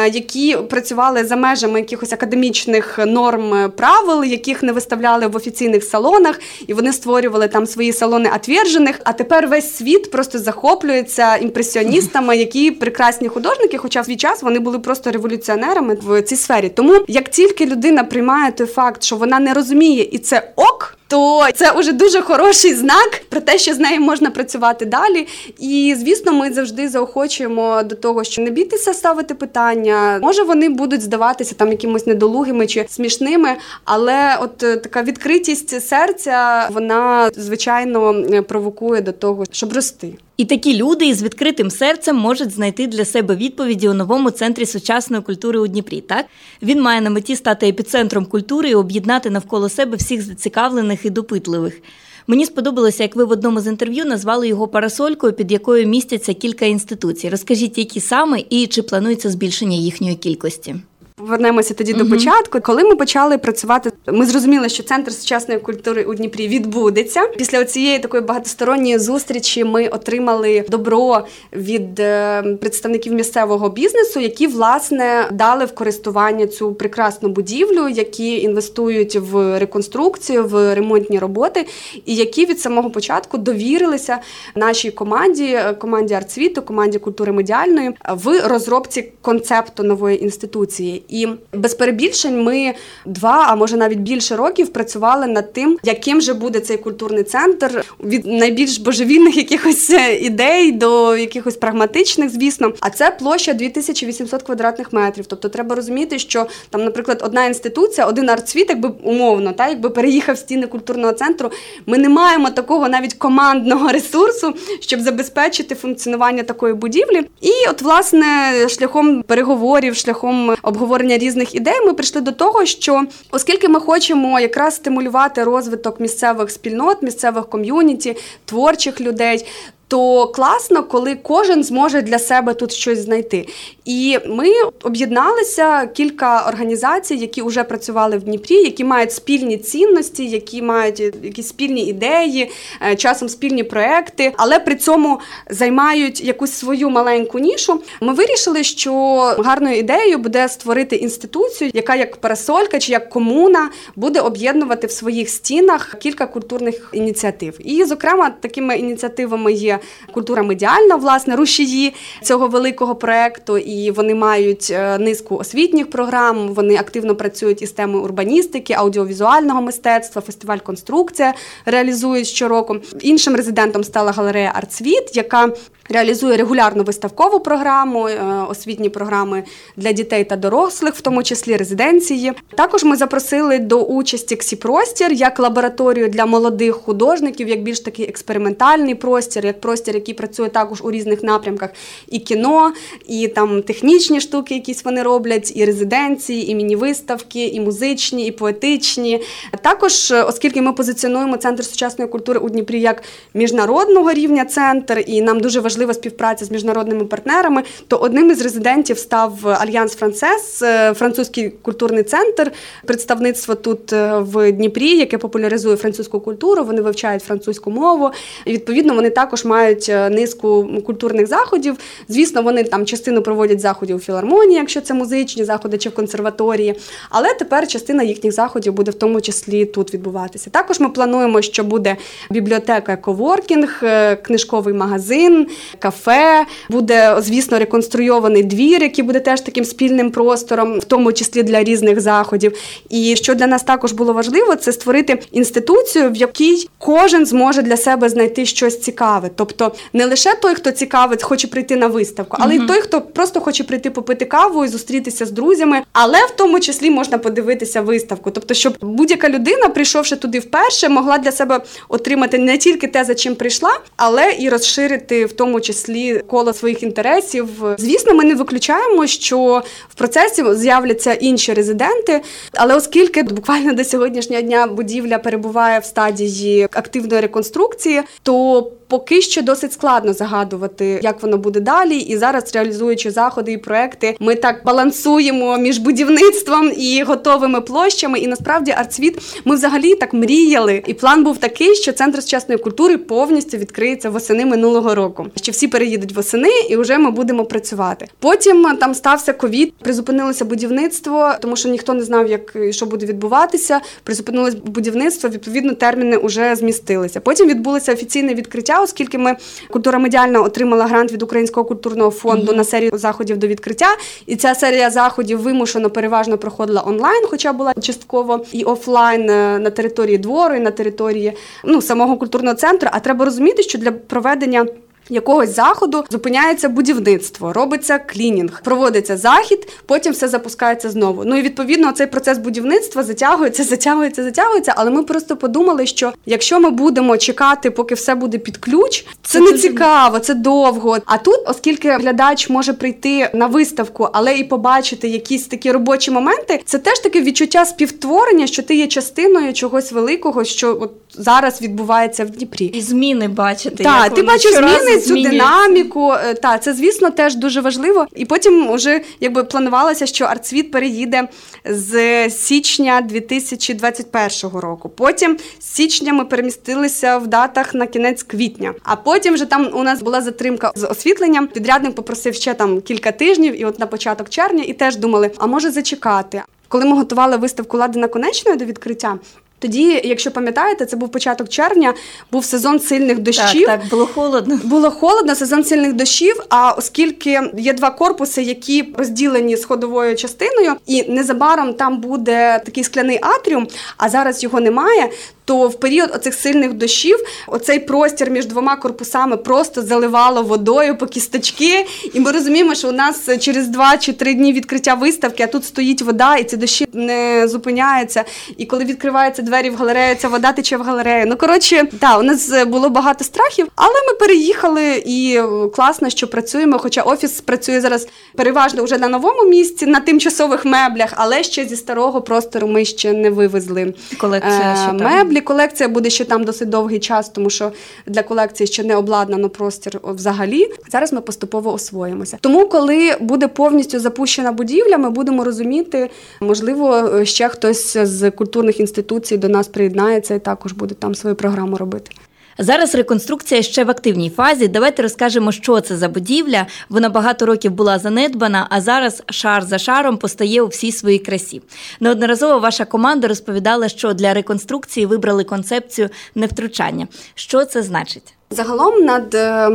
е, 0.04 0.10
які 0.14 0.57
працювали 0.57 1.24
за 1.24 1.37
межами 1.37 1.79
якихось 1.79 2.12
академічних 2.12 2.98
норм 3.07 3.55
е, 3.55 3.68
правил, 3.68 4.24
яких 4.24 4.62
не 4.62 4.72
виставляли 4.72 5.27
в 5.27 5.37
офіційних 5.37 5.85
салонах, 5.85 6.40
і 6.66 6.74
вони 6.74 6.92
створювали 6.92 7.48
там 7.48 7.66
свої 7.66 7.92
салони 7.92 8.31
отвержених. 8.37 9.00
А 9.05 9.12
тепер 9.12 9.48
весь 9.48 9.77
світ 9.77 10.11
просто 10.11 10.38
захоплюється 10.38 11.37
імпресіоністами, 11.37 12.37
які 12.46 12.70
прекрасні 12.70 13.29
художники, 13.29 13.79
хоча 13.79 14.00
в 14.00 14.05
свій 14.05 14.16
час 14.16 14.42
вони 14.42 14.59
були 14.59 14.79
просто 14.79 15.11
революціонерами 15.12 15.98
в 16.03 16.22
цій 16.22 16.37
сфері. 16.37 16.68
Тому 16.68 17.00
як 17.09 17.29
тільки 17.29 17.66
людина 17.66 18.05
приймає 18.05 18.53
той 18.53 18.66
факт, 18.66 19.03
що 19.03 19.16
вона 19.16 19.38
не 19.38 19.55
розуміє, 19.55 20.09
і 20.12 20.18
це 20.18 20.53
ок 20.57 20.98
то 21.09 21.46
це 21.55 21.72
вже 21.72 21.92
дуже 21.92 22.22
хороший 22.22 22.74
знак 22.74 23.22
про 23.29 23.40
те, 23.40 23.59
що 23.59 23.74
з 23.74 23.79
нею 23.79 24.00
можна 24.00 24.31
працювати 24.31 24.87
далі. 24.87 25.27
І 25.59 25.96
звісно, 25.98 26.33
ми 26.33 26.53
завжди 26.53 26.88
заохочуємо 26.88 27.83
до 27.83 27.94
того, 27.94 28.24
що 28.24 28.42
не 28.42 28.50
бійтеся 28.50 28.94
ставити 28.94 29.35
питання. 29.35 29.93
Може, 30.22 30.42
вони 30.42 30.68
будуть 30.68 31.02
здаватися 31.02 31.54
там 31.54 31.70
якимось 31.70 32.07
недолугими 32.07 32.66
чи 32.66 32.87
смішними, 32.88 33.48
але 33.85 34.38
от 34.40 34.62
е, 34.62 34.76
така 34.76 35.02
відкритість 35.02 35.80
серця 35.80 36.68
вона 36.72 37.30
звичайно 37.37 38.12
е, 38.12 38.42
провокує 38.42 39.00
до 39.00 39.12
того, 39.12 39.44
щоб 39.50 39.72
рости. 39.72 40.14
І 40.37 40.44
такі 40.44 40.76
люди 40.76 41.07
із 41.07 41.22
відкритим 41.22 41.70
серцем 41.70 42.16
можуть 42.16 42.50
знайти 42.50 42.87
для 42.87 43.04
себе 43.04 43.37
відповіді 43.37 43.88
у 43.88 43.94
новому 43.94 44.30
центрі 44.30 44.66
сучасної 44.66 45.22
культури 45.22 45.59
у 45.59 45.66
Дніпрі. 45.66 46.00
Так 46.00 46.26
він 46.62 46.83
має 46.83 47.00
на 47.00 47.11
меті 47.11 47.37
стати 47.37 47.68
епіцентром 47.68 48.26
культури 48.26 48.70
і 48.70 48.74
об'єднати 48.74 49.30
навколо 49.30 49.68
себе 49.68 49.96
всіх 49.96 50.22
зацікавлених 50.22 51.04
і 51.04 51.11
допитливих. 51.11 51.80
Мені 52.26 52.46
сподобалося, 52.46 53.02
як 53.02 53.16
ви 53.16 53.24
в 53.24 53.30
одному 53.30 53.60
з 53.60 53.66
інтерв'ю 53.66 54.04
назвали 54.04 54.48
його 54.48 54.68
парасолькою, 54.68 55.32
під 55.32 55.52
якою 55.52 55.87
містяться 55.87 56.34
кілька 56.34 56.66
інституцій. 56.66 57.28
Розкажіть, 57.28 57.78
які 57.78 58.00
саме 58.00 58.42
і 58.50 58.66
чи 58.66 58.82
планується 58.82 59.30
збільшення 59.30 59.76
їхньої 59.76 60.14
кількості? 60.14 60.76
Вернемося 61.18 61.74
тоді 61.74 61.92
угу. 61.92 62.05
до 62.05 62.11
початку. 62.11 62.61
Коли 62.61 62.85
ми 62.85 62.96
почали 62.96 63.38
працювати, 63.38 63.92
ми 64.07 64.27
зрозуміли, 64.27 64.68
що 64.68 64.83
центр 64.83 65.12
сучасної 65.12 65.61
культури 65.61 66.05
у 66.05 66.14
Дніпрі 66.14 66.48
відбудеться. 66.48 67.29
Після 67.38 67.64
цієї 67.64 67.98
такої 67.98 68.22
багатосторонньої 68.22 68.98
зустрічі 68.98 69.64
ми 69.64 69.88
отримали 69.88 70.64
добро 70.68 71.27
від 71.53 72.00
е, 72.00 72.42
представників 72.61 73.12
місцевого 73.12 73.68
бізнесу, 73.68 74.20
які 74.20 74.46
власне 74.46 75.29
дали 75.33 75.64
в 75.64 75.74
користування 75.74 76.46
цю 76.46 76.74
прекрасну 76.74 77.29
будівлю, 77.29 77.88
які 77.88 78.40
інвестують 78.40 79.16
в 79.16 79.59
реконструкцію, 79.59 80.44
в 80.46 80.74
ремонтні 80.74 81.18
роботи, 81.18 81.66
і 82.07 82.14
які 82.14 82.46
від 82.46 82.61
самого 82.61 82.90
початку 82.90 83.38
довірилися 83.38 84.18
нашій 84.55 84.90
команді, 84.90 85.44
е, 85.44 85.74
команді 85.74 86.14
артсвіту, 86.14 86.62
команді 86.62 86.98
культури 86.98 87.33
медіальної 87.33 87.90
в 88.11 88.48
розробці 88.48 89.12
концепту 89.22 89.83
нової 89.83 90.22
інституції. 90.22 91.03
І 91.08 91.28
без 91.52 91.74
перебільшень 91.74 92.42
ми 92.42 92.74
два, 93.04 93.46
а 93.48 93.56
може 93.56 93.76
навіть 93.76 93.98
більше 93.98 94.36
років 94.36 94.68
працювали 94.68 95.26
над 95.26 95.52
тим, 95.52 95.78
яким 95.82 96.20
же 96.20 96.34
буде 96.34 96.60
цей 96.60 96.76
культурний 96.76 97.24
центр 97.24 97.84
від 98.04 98.26
найбільш 98.26 98.78
божевільних 98.78 99.36
якихось 99.36 99.90
е, 99.90 100.14
ідей 100.14 100.72
до 100.72 101.16
якихось 101.16 101.56
прагматичних, 101.56 102.30
звісно. 102.30 102.72
А 102.80 102.90
це 102.90 103.10
площа 103.10 103.52
2800 103.52 104.42
квадратних 104.42 104.92
метрів. 104.92 105.26
Тобто 105.26 105.48
треба 105.48 105.74
розуміти, 105.74 106.18
що 106.18 106.46
там, 106.70 106.84
наприклад, 106.84 107.22
одна 107.24 107.46
інституція, 107.46 108.06
один 108.06 108.30
артсвіт, 108.30 108.66
якби 108.68 108.92
умовно, 109.02 109.52
та 109.52 109.68
якби 109.68 109.90
переїхав 109.90 110.38
стіни 110.38 110.66
культурного 110.66 111.12
центру. 111.12 111.50
Ми 111.86 111.98
не 111.98 112.08
маємо 112.08 112.50
такого 112.50 112.88
навіть 112.88 113.14
командного 113.14 113.88
ресурсу, 113.92 114.54
щоб 114.80 115.00
забезпечити 115.00 115.74
функціонування 115.74 116.42
такої 116.42 116.74
будівлі. 116.74 117.22
І, 117.40 117.50
от, 117.70 117.82
власне, 117.82 118.52
шляхом 118.68 119.22
переговорів, 119.22 119.96
шляхом 119.96 120.54
обговорення 120.62 120.93
різних 121.02 121.54
ідей, 121.54 121.80
ми 121.87 121.92
прийшли 121.92 122.20
до 122.20 122.33
того, 122.33 122.64
що 122.64 123.04
оскільки 123.30 123.68
ми 123.68 123.80
хочемо 123.80 124.40
якраз 124.40 124.74
стимулювати 124.74 125.44
розвиток 125.44 126.00
місцевих 126.00 126.50
спільнот, 126.50 127.02
місцевих 127.02 127.48
ком'юніті, 127.48 128.16
творчих 128.44 129.00
людей, 129.00 129.46
то 129.88 130.26
класно, 130.26 130.82
коли 130.82 131.14
кожен 131.14 131.64
зможе 131.64 132.02
для 132.02 132.18
себе 132.18 132.54
тут 132.54 132.72
щось 132.72 132.98
знайти. 132.98 133.46
І 133.84 134.18
ми 134.26 134.48
об'єдналися 134.82 135.86
кілька 135.86 136.46
організацій, 136.48 137.14
які 137.14 137.42
вже 137.42 137.64
працювали 137.64 138.18
в 138.18 138.22
Дніпрі, 138.22 138.54
які 138.54 138.84
мають 138.84 139.12
спільні 139.12 139.58
цінності, 139.58 140.26
які 140.26 140.62
мають 140.62 141.00
якісь 141.00 141.48
спільні 141.48 141.86
ідеї, 141.86 142.50
е, 142.82 142.96
часом 142.96 143.28
спільні 143.28 143.64
проекти, 143.64 144.32
але 144.36 144.58
при 144.58 144.74
цьому 144.74 145.20
займають 145.50 146.20
якусь 146.24 146.52
свою 146.52 146.90
маленьку 146.90 147.38
нішу. 147.38 147.80
Ми 148.00 148.12
вирішили, 148.12 148.64
що 148.64 148.94
гарною 149.38 149.78
ідеєю 149.78 150.18
буде 150.18 150.48
створити 150.48 150.96
інституцію, 150.96 151.70
яка 151.74 151.94
як 151.94 152.16
парасолька 152.16 152.78
чи 152.78 152.92
як 152.92 153.08
комуна 153.08 153.70
буде 153.96 154.20
об'єднувати 154.20 154.86
в 154.86 154.90
своїх 154.90 155.28
стінах 155.28 155.94
кілька 155.98 156.26
культурних 156.26 156.90
ініціатив. 156.92 157.58
І, 157.58 157.84
зокрема, 157.84 158.30
такими 158.40 158.76
ініціативами 158.76 159.52
є 159.52 159.73
культура 160.12 160.42
медіальна, 160.42 160.96
власне, 160.96 161.37
рушії 161.37 161.94
цього 162.22 162.48
великого 162.48 162.94
проекту, 162.94 163.58
і 163.58 163.90
вони 163.90 164.14
мають 164.14 164.68
е, 164.70 164.98
низку 164.98 165.37
освітніх 165.37 165.90
програм. 165.90 166.48
Вони 166.48 166.76
активно 166.76 167.14
працюють 167.16 167.62
із 167.62 167.70
темою 167.70 168.04
урбаністики, 168.04 168.72
аудіовізуального 168.72 169.62
мистецтва, 169.62 170.22
фестиваль 170.22 170.58
Конструкція 170.58 171.34
реалізують 171.66 172.26
щороку. 172.26 172.76
Іншим 173.00 173.37
резидентом 173.37 173.84
стала 173.84 174.12
галерея 174.12 174.52
Артсвіт, 174.54 175.16
яка 175.16 175.52
Реалізує 175.88 176.36
регулярну 176.36 176.82
виставкову 176.82 177.40
програму, 177.40 178.08
е, 178.08 178.22
освітні 178.48 178.88
програми 178.88 179.44
для 179.76 179.92
дітей 179.92 180.24
та 180.24 180.36
дорослих, 180.36 180.94
в 180.94 181.00
тому 181.00 181.22
числі 181.22 181.56
резиденції. 181.56 182.32
Також 182.56 182.84
ми 182.84 182.96
запросили 182.96 183.58
до 183.58 183.82
участі 183.82 184.36
Ксі-простір 184.36 185.12
як 185.12 185.38
лабораторію 185.38 186.08
для 186.08 186.26
молодих 186.26 186.74
художників, 186.74 187.48
як 187.48 187.62
більш 187.62 187.80
такий 187.80 188.08
експериментальний 188.08 188.94
простір, 188.94 189.46
як 189.46 189.60
простір, 189.60 189.94
який 189.94 190.14
працює 190.14 190.48
також 190.48 190.80
у 190.82 190.90
різних 190.90 191.22
напрямках, 191.22 191.70
і 192.08 192.18
кіно, 192.18 192.72
і 193.06 193.28
там 193.28 193.62
технічні 193.62 194.20
штуки, 194.20 194.54
якісь 194.54 194.84
вони 194.84 195.02
роблять, 195.02 195.52
і 195.54 195.64
резиденції, 195.64 196.50
і 196.50 196.54
міні-виставки, 196.54 197.46
і 197.46 197.60
музичні, 197.60 198.26
і 198.26 198.30
поетичні. 198.30 199.22
Також, 199.62 200.10
е, 200.10 200.22
оскільки 200.22 200.62
ми 200.62 200.72
позиціонуємо 200.72 201.36
центр 201.36 201.64
сучасної 201.64 202.10
культури 202.10 202.40
у 202.40 202.48
Дніпрі 202.48 202.80
як 202.80 203.02
міжнародного 203.34 204.12
рівня 204.12 204.44
центр, 204.44 205.04
і 205.06 205.22
нам 205.22 205.40
дуже 205.40 205.60
важливо 205.60 205.73
важлива 205.74 205.94
співпраця 205.94 206.44
з 206.44 206.50
міжнародними 206.50 207.04
партнерами, 207.04 207.62
то 207.88 207.96
одним 207.96 208.30
із 208.30 208.40
резидентів 208.40 208.98
став 208.98 209.48
Альянс 209.48 209.94
Францес, 209.94 210.62
е, 210.62 210.94
французький 210.94 211.50
культурний 211.50 212.02
центр, 212.02 212.52
представництво 212.87 213.54
тут 213.54 213.92
е, 213.92 214.18
в 214.18 214.52
Дніпрі, 214.52 214.96
яке 214.96 215.18
популяризує 215.18 215.76
французьку 215.76 216.20
культуру. 216.20 216.64
Вони 216.64 216.82
вивчають 216.82 217.22
французьку 217.22 217.70
мову. 217.70 218.10
І, 218.44 218.52
Відповідно, 218.52 218.94
вони 218.94 219.10
також 219.10 219.44
мають 219.44 219.88
е, 219.88 220.10
низку 220.10 220.68
культурних 220.87 221.26
заходів. 221.26 221.76
Звісно, 222.08 222.42
вони 222.42 222.64
там 222.64 222.87
частину 222.87 223.22
проводять 223.22 223.60
заходів 223.60 223.96
у 223.96 224.00
філармонії, 224.00 224.58
якщо 224.58 224.80
це 224.80 224.94
музичні 224.94 225.44
заходи 225.44 225.78
чи 225.78 225.88
в 225.88 225.94
консерваторії. 225.94 226.74
Але 227.10 227.34
тепер 227.34 227.66
частина 227.66 228.02
їхніх 228.02 228.32
заходів 228.32 228.72
буде 228.72 228.90
в 228.90 228.94
тому 228.94 229.20
числі 229.20 229.64
тут 229.64 229.94
відбуватися. 229.94 230.50
Також 230.50 230.80
ми 230.80 230.88
плануємо, 230.88 231.42
що 231.42 231.64
буде 231.64 231.96
бібліотека, 232.30 232.96
коворкінг, 232.96 233.82
книжковий 234.22 234.74
магазин, 234.74 235.46
кафе, 235.79 236.46
буде, 236.70 237.16
звісно, 237.18 237.59
реконструйований 237.59 238.42
двір, 238.42 238.83
який 238.83 239.05
буде 239.05 239.20
теж 239.20 239.40
таким 239.40 239.64
спільним 239.64 240.11
простором, 240.11 240.79
в 240.79 240.85
тому 240.85 241.12
числі 241.12 241.42
для 241.42 241.64
різних 241.64 242.00
заходів. 242.00 242.59
І 242.90 243.16
що 243.16 243.35
для 243.35 243.46
нас 243.46 243.62
також 243.62 243.92
було 243.92 244.12
важливо, 244.12 244.57
це 244.57 244.72
створити 244.72 245.22
інституцію, 245.33 246.11
в 246.11 246.16
якій 246.16 246.68
кожен 246.79 247.27
зможе 247.27 247.62
для 247.62 247.77
себе 247.77 248.09
знайти 248.09 248.46
щось 248.46 248.81
цікаве. 248.81 249.31
Тобто 249.37 249.72
не 249.92 250.07
лише 250.07 250.35
той, 250.35 250.55
хто 250.55 250.70
цікавий, 250.70 251.18
хоче 251.22 251.48
прийти 251.48 251.77
на 251.77 251.87
виставку, 251.87 252.37
але 252.40 252.55
й 252.55 252.59
той, 252.59 252.81
хто 252.81 253.00
просто 253.00 253.40
хоче 253.40 253.64
прийти 253.64 253.90
попити 253.90 254.24
каву 254.24 254.64
і 254.64 254.68
зустрітися 254.68 255.27
з 255.27 255.31
друзями, 255.31 255.83
але 255.92 256.18
в 256.18 256.31
тому 256.31 256.61
числі 256.61 256.90
можна 256.90 257.18
подивитися 257.18 257.81
виставку. 257.81 258.31
Тобто, 258.31 258.55
щоб 258.55 258.77
будь-яка 258.81 259.29
людина, 259.29 259.68
прийшовши 259.68 260.16
туди 260.16 260.38
вперше, 260.38 260.88
могла 260.88 261.18
для 261.18 261.33
себе 261.33 261.61
отримати 261.88 262.38
не 262.38 262.59
тільки 262.59 262.87
те, 262.87 263.05
за 263.05 263.14
чим 263.14 263.35
прийшла, 263.35 263.81
але 263.96 264.37
і 264.38 264.48
розширити 264.48 265.27
в 265.27 265.33
тому 265.33 265.53
тому 265.54 265.64
числі 265.64 266.22
коло 266.26 266.52
своїх 266.52 266.82
інтересів. 266.82 267.48
Звісно, 267.78 268.14
ми 268.14 268.24
не 268.24 268.34
виключаємо, 268.34 269.06
що 269.06 269.62
в 269.88 269.94
процесі 269.94 270.54
з'являться 270.54 271.12
інші 271.12 271.52
резиденти, 271.52 272.22
але 272.52 272.74
оскільки 272.74 273.22
буквально 273.22 273.72
до 273.72 273.84
сьогоднішнього 273.84 274.42
дня 274.42 274.66
будівля 274.66 275.18
перебуває 275.18 275.78
в 275.78 275.84
стадії 275.84 276.68
активної 276.72 277.22
реконструкції, 277.22 278.02
то 278.22 278.62
Поки 278.94 279.20
що 279.20 279.42
досить 279.42 279.72
складно 279.72 280.12
загадувати, 280.12 281.00
як 281.02 281.22
воно 281.22 281.38
буде 281.38 281.61
далі. 281.61 281.98
І 281.98 282.16
зараз, 282.16 282.54
реалізуючи 282.54 283.11
заходи 283.11 283.52
і 283.52 283.59
проекти, 283.59 284.16
ми 284.20 284.35
так 284.35 284.62
балансуємо 284.64 285.59
між 285.59 285.78
будівництвом 285.78 286.72
і 286.76 287.02
готовими 287.02 287.61
площами. 287.61 288.18
І 288.18 288.26
насправді 288.26 288.70
артсвіт 288.70 289.18
ми 289.44 289.54
взагалі 289.54 289.94
так 289.94 290.14
мріяли. 290.14 290.83
І 290.87 290.94
план 290.94 291.24
був 291.24 291.38
такий, 291.38 291.74
що 291.74 291.92
центр 291.92 292.22
сучасної 292.22 292.59
культури 292.59 292.98
повністю 292.98 293.57
відкриється 293.57 294.11
восени 294.11 294.46
минулого 294.46 294.94
року. 294.94 295.26
Що 295.37 295.52
всі 295.52 295.68
переїдуть 295.68 296.12
восени, 296.12 296.50
і 296.70 296.76
вже 296.76 296.98
ми 296.98 297.11
будемо 297.11 297.44
працювати. 297.44 298.07
Потім 298.18 298.76
там 298.80 298.94
стався 298.94 299.33
ковід, 299.33 299.74
призупинилося 299.74 300.44
будівництво, 300.44 301.33
тому 301.40 301.57
що 301.57 301.68
ніхто 301.68 301.94
не 301.94 302.02
знав, 302.02 302.30
як 302.30 302.57
що 302.70 302.87
буде 302.87 303.07
відбуватися. 303.07 303.80
Призупинилось 304.04 304.54
будівництво. 304.54 305.30
Відповідно, 305.30 305.74
терміни 305.74 306.16
вже 306.16 306.57
змістилися. 306.57 307.20
Потім 307.20 307.48
відбулося 307.48 307.92
офіційне 307.92 308.35
відкриття 308.35 308.83
оскільки 308.84 309.18
ми 309.18 309.36
культура 309.70 309.98
медіальна 309.98 310.40
отримала 310.40 310.86
грант 310.86 311.12
від 311.12 311.22
Українського 311.22 311.66
культурного 311.66 312.10
фонду 312.10 312.52
mm-hmm. 312.52 312.56
на 312.56 312.64
серію 312.64 312.90
заходів 312.94 313.36
до 313.36 313.46
відкриття. 313.46 313.86
І 314.26 314.36
ця 314.36 314.54
серія 314.54 314.90
заходів 314.90 315.40
вимушено 315.40 315.90
переважно 315.90 316.38
проходила 316.38 316.82
онлайн, 316.86 317.24
хоча 317.26 317.52
була 317.52 317.74
частково 317.80 318.44
і 318.52 318.64
офлайн 318.64 319.30
е, 319.30 319.58
на 319.58 319.70
території 319.70 320.18
двору, 320.18 320.54
і 320.54 320.60
на 320.60 320.70
території 320.70 321.32
ну 321.64 321.82
самого 321.82 322.16
культурного 322.16 322.56
центру. 322.56 322.88
А 322.92 323.00
треба 323.00 323.24
розуміти, 323.24 323.62
що 323.62 323.78
для 323.78 323.92
проведення 323.92 324.66
якогось 325.08 325.54
заходу 325.54 326.04
зупиняється 326.10 326.68
будівництво, 326.68 327.52
робиться 327.52 327.98
клінінг, 327.98 328.62
проводиться 328.62 329.16
захід, 329.16 329.68
потім 329.86 330.12
все 330.12 330.28
запускається 330.28 330.90
знову. 330.90 331.24
Ну 331.24 331.36
і 331.36 331.42
відповідно 331.42 331.92
цей 331.92 332.06
процес 332.06 332.38
будівництва 332.38 333.02
затягується, 333.02 333.64
затягується, 333.74 334.22
затягується. 334.22 334.74
Але 334.76 334.90
ми 334.90 335.02
просто 335.02 335.36
подумали, 335.36 335.86
що 335.86 336.12
якщо 336.26 336.60
ми 336.60 336.70
будемо 336.70 337.16
чекати, 337.16 337.70
поки 337.70 337.94
все 337.94 338.14
буде 338.14 338.38
під 338.38 338.56
ключ, 338.56 339.06
це, 339.22 339.38
це 339.38 339.40
не 339.40 339.58
цікаво, 339.58 340.18
це 340.18 340.34
довго. 340.34 340.98
А 341.06 341.18
тут, 341.18 341.40
оскільки 341.46 341.90
глядач 341.90 342.50
може 342.50 342.72
прийти 342.72 343.30
на 343.34 343.46
виставку, 343.46 344.08
але 344.12 344.38
і 344.38 344.44
побачити 344.44 345.08
якісь 345.08 345.46
такі 345.46 345.72
робочі 345.72 346.10
моменти, 346.10 346.60
це 346.64 346.78
теж 346.78 346.98
таке 346.98 347.20
відчуття 347.20 347.64
співтворення, 347.64 348.46
що 348.46 348.62
ти 348.62 348.74
є 348.74 348.86
частиною 348.86 349.52
чогось 349.52 349.92
великого, 349.92 350.44
що 350.44 350.78
от 350.80 350.90
зараз 351.18 351.62
відбувається 351.62 352.24
в 352.24 352.31
Дніпрі. 352.31 352.64
І 352.64 352.81
зміни 352.81 353.29
бачити. 353.29 353.85
Так, 353.85 354.14
ти 354.14 354.22
бачиш 354.22 354.55
зміни, 354.55 355.00
цю 355.00 355.22
динаміку. 355.22 356.12
Е, 356.12 356.35
Так, 356.35 356.62
це 356.62 356.74
звісно 356.74 357.11
теж 357.11 357.35
дуже 357.35 357.61
важливо. 357.61 358.07
І 358.16 358.24
потім 358.24 358.72
вже 358.72 359.00
якби 359.20 359.44
планувалося, 359.44 360.07
що 360.07 360.24
артсвіт 360.24 360.70
переїде 360.70 361.29
з 361.64 362.31
січня 362.31 363.00
2021 363.00 364.61
року. 364.61 364.88
Потім 364.88 365.37
з 365.59 365.64
січня 365.64 366.12
ми 366.12 366.24
перемістилися 366.24 367.18
в 367.18 367.27
датах 367.27 367.74
на 367.74 367.87
кінець 367.87 368.22
квітня. 368.22 368.74
А 368.83 368.96
потім 368.96 369.35
вже 369.35 369.44
там 369.44 369.70
у 369.74 369.83
нас 369.83 370.03
була 370.03 370.20
затримка 370.20 370.72
з 370.74 370.87
освітленням. 370.87 371.46
Підрядник 371.46 371.94
попросив 371.94 372.35
ще 372.35 372.55
там 372.55 372.81
кілька 372.81 373.12
тижнів, 373.12 373.61
і 373.61 373.64
от 373.64 373.79
на 373.79 373.87
початок 373.87 374.29
червня, 374.29 374.64
і 374.66 374.72
теж 374.72 374.96
думали, 374.96 375.31
а 375.38 375.46
може 375.46 375.70
зачекати. 375.70 376.42
Коли 376.68 376.85
ми 376.85 376.96
готували 376.96 377.37
виставку 377.37 377.79
Лади 377.79 377.98
наконечної 377.98 378.59
до 378.59 378.64
відкриття. 378.64 379.18
Тоді, 379.64 380.00
якщо 380.05 380.31
пам'ятаєте, 380.31 380.87
це 380.87 380.96
був 380.96 381.09
початок 381.09 381.48
червня, 381.48 381.94
був 382.33 382.44
сезон 382.44 382.81
сильних 382.81 383.18
дощів. 383.18 383.66
Так, 383.66 383.81
так, 383.81 383.90
було 383.90 384.07
холодно. 384.07 384.61
Було 384.64 384.90
холодно, 384.90 385.35
сезон 385.35 385.64
сильних 385.64 385.92
дощів. 385.92 386.40
А 386.48 386.72
оскільки 386.72 387.40
є 387.57 387.72
два 387.72 387.90
корпуси, 387.90 388.42
які 388.42 388.94
розділені 388.98 389.57
сходовою 389.57 390.16
частиною, 390.16 390.72
і 390.87 391.03
незабаром 391.03 391.74
там 391.74 392.00
буде 392.00 392.62
такий 392.64 392.85
скляний 392.85 393.18
атріум, 393.22 393.68
а 393.96 394.09
зараз 394.09 394.42
його 394.42 394.61
немає. 394.61 395.11
То 395.46 395.68
в 395.68 395.81
період 395.81 396.11
оцих 396.14 396.35
сильних 396.35 396.72
дощів 396.72 397.18
оцей 397.46 397.79
простір 397.79 398.31
між 398.31 398.46
двома 398.46 398.77
корпусами 398.77 399.37
просто 399.37 399.83
заливало 399.83 400.42
водою 400.42 400.98
по 400.98 401.07
кісточки. 401.07 401.87
І 402.14 402.20
ми 402.20 402.33
розуміємо, 402.33 402.74
що 402.74 402.88
у 402.88 402.92
нас 402.92 403.29
через 403.40 403.68
два 403.68 403.96
чи 403.96 404.12
три 404.12 404.35
дні 404.35 404.53
відкриття 404.53 404.94
виставки, 404.94 405.42
а 405.42 405.46
тут 405.46 405.64
стоїть 405.64 406.03
вода, 406.03 406.37
і 406.37 406.44
ці 406.44 406.57
дощі 406.57 406.87
не 406.92 407.48
зупиняються. 407.48 408.24
І 408.57 408.66
коли 408.66 408.85
відкриваються 408.85 409.42
двері 409.54 409.70
в 409.70 409.76
галерею, 409.76 410.16
ця 410.16 410.28
вода 410.28 410.52
тече 410.52 410.76
в 410.76 410.82
галерею. 410.82 411.26
Ну 411.26 411.36
коротше, 411.36 411.84
так, 411.98 412.20
у 412.20 412.22
нас 412.22 412.64
було 412.66 412.88
багато 412.88 413.24
страхів, 413.24 413.66
але 413.74 413.94
ми 414.08 414.14
переїхали 414.18 415.02
і 415.06 415.40
класно, 415.74 416.10
що 416.10 416.28
працюємо. 416.28 416.78
Хоча 416.78 417.02
офіс 417.02 417.40
працює 417.40 417.80
зараз 417.80 418.08
переважно 418.36 418.84
вже 418.84 418.98
на 418.98 419.08
новому 419.08 419.44
місці, 419.44 419.86
на 419.86 420.00
тимчасових 420.00 420.64
меблях, 420.64 421.12
але 421.16 421.42
ще 421.42 421.64
зі 421.64 421.76
старого 421.76 422.22
простору 422.22 422.66
ми 422.68 422.84
ще 422.84 423.12
не 423.12 423.30
вивезли. 423.30 423.94
Колекція 424.18 424.76
ще 424.76 424.98
там. 424.98 425.16
меблі. 425.16 425.40
Колекція 425.40 425.88
буде 425.88 426.10
ще 426.10 426.24
там 426.24 426.44
досить 426.44 426.68
довгий 426.68 426.98
час, 426.98 427.28
тому 427.28 427.50
що 427.50 427.72
для 428.06 428.22
колекції 428.22 428.66
ще 428.66 428.84
не 428.84 428.96
обладнано 428.96 429.48
простір 429.48 430.00
взагалі. 430.04 430.70
Зараз 430.92 431.12
ми 431.12 431.20
поступово 431.20 431.72
освоїмося. 431.72 432.38
Тому, 432.40 432.68
коли 432.68 433.16
буде 433.20 433.48
повністю 433.48 434.00
запущена 434.00 434.52
будівля, 434.52 434.98
ми 434.98 435.10
будемо 435.10 435.44
розуміти, 435.44 436.10
можливо, 436.40 437.10
ще 437.24 437.48
хтось 437.48 437.96
з 437.96 438.30
культурних 438.30 438.80
інституцій 438.80 439.36
до 439.44 439.52
нас 439.52 439.68
приєднається 439.68 440.35
і 440.35 440.38
також 440.38 440.72
буде 440.72 440.94
там 440.94 441.14
свою 441.14 441.37
програму 441.37 441.76
робити. 441.76 442.11
Зараз 442.59 442.94
реконструкція 442.94 443.62
ще 443.62 443.85
в 443.85 443.90
активній 443.90 444.30
фазі. 444.30 444.68
Давайте 444.68 445.02
розкажемо, 445.02 445.52
що 445.52 445.80
це 445.80 445.96
за 445.96 446.09
будівля. 446.09 446.66
Вона 446.88 447.09
багато 447.09 447.46
років 447.46 447.72
була 447.72 447.98
занедбана, 447.98 448.66
а 448.70 448.80
зараз 448.80 449.22
шар 449.30 449.64
за 449.64 449.78
шаром 449.78 450.16
постає 450.16 450.62
у 450.62 450.66
всій 450.66 450.92
своїй 450.92 451.18
красі. 451.18 451.62
Неодноразово 452.00 452.59
ваша 452.59 452.85
команда 452.85 453.28
розповідала, 453.28 453.88
що 453.88 454.12
для 454.12 454.35
реконструкції 454.35 455.07
вибрали 455.07 455.44
концепцію 455.44 456.09
невтручання. 456.35 457.09
Що 457.35 457.64
це 457.64 457.83
значить? 457.83 458.35
Загалом 458.50 459.04
над 459.04 459.35
е, 459.35 459.70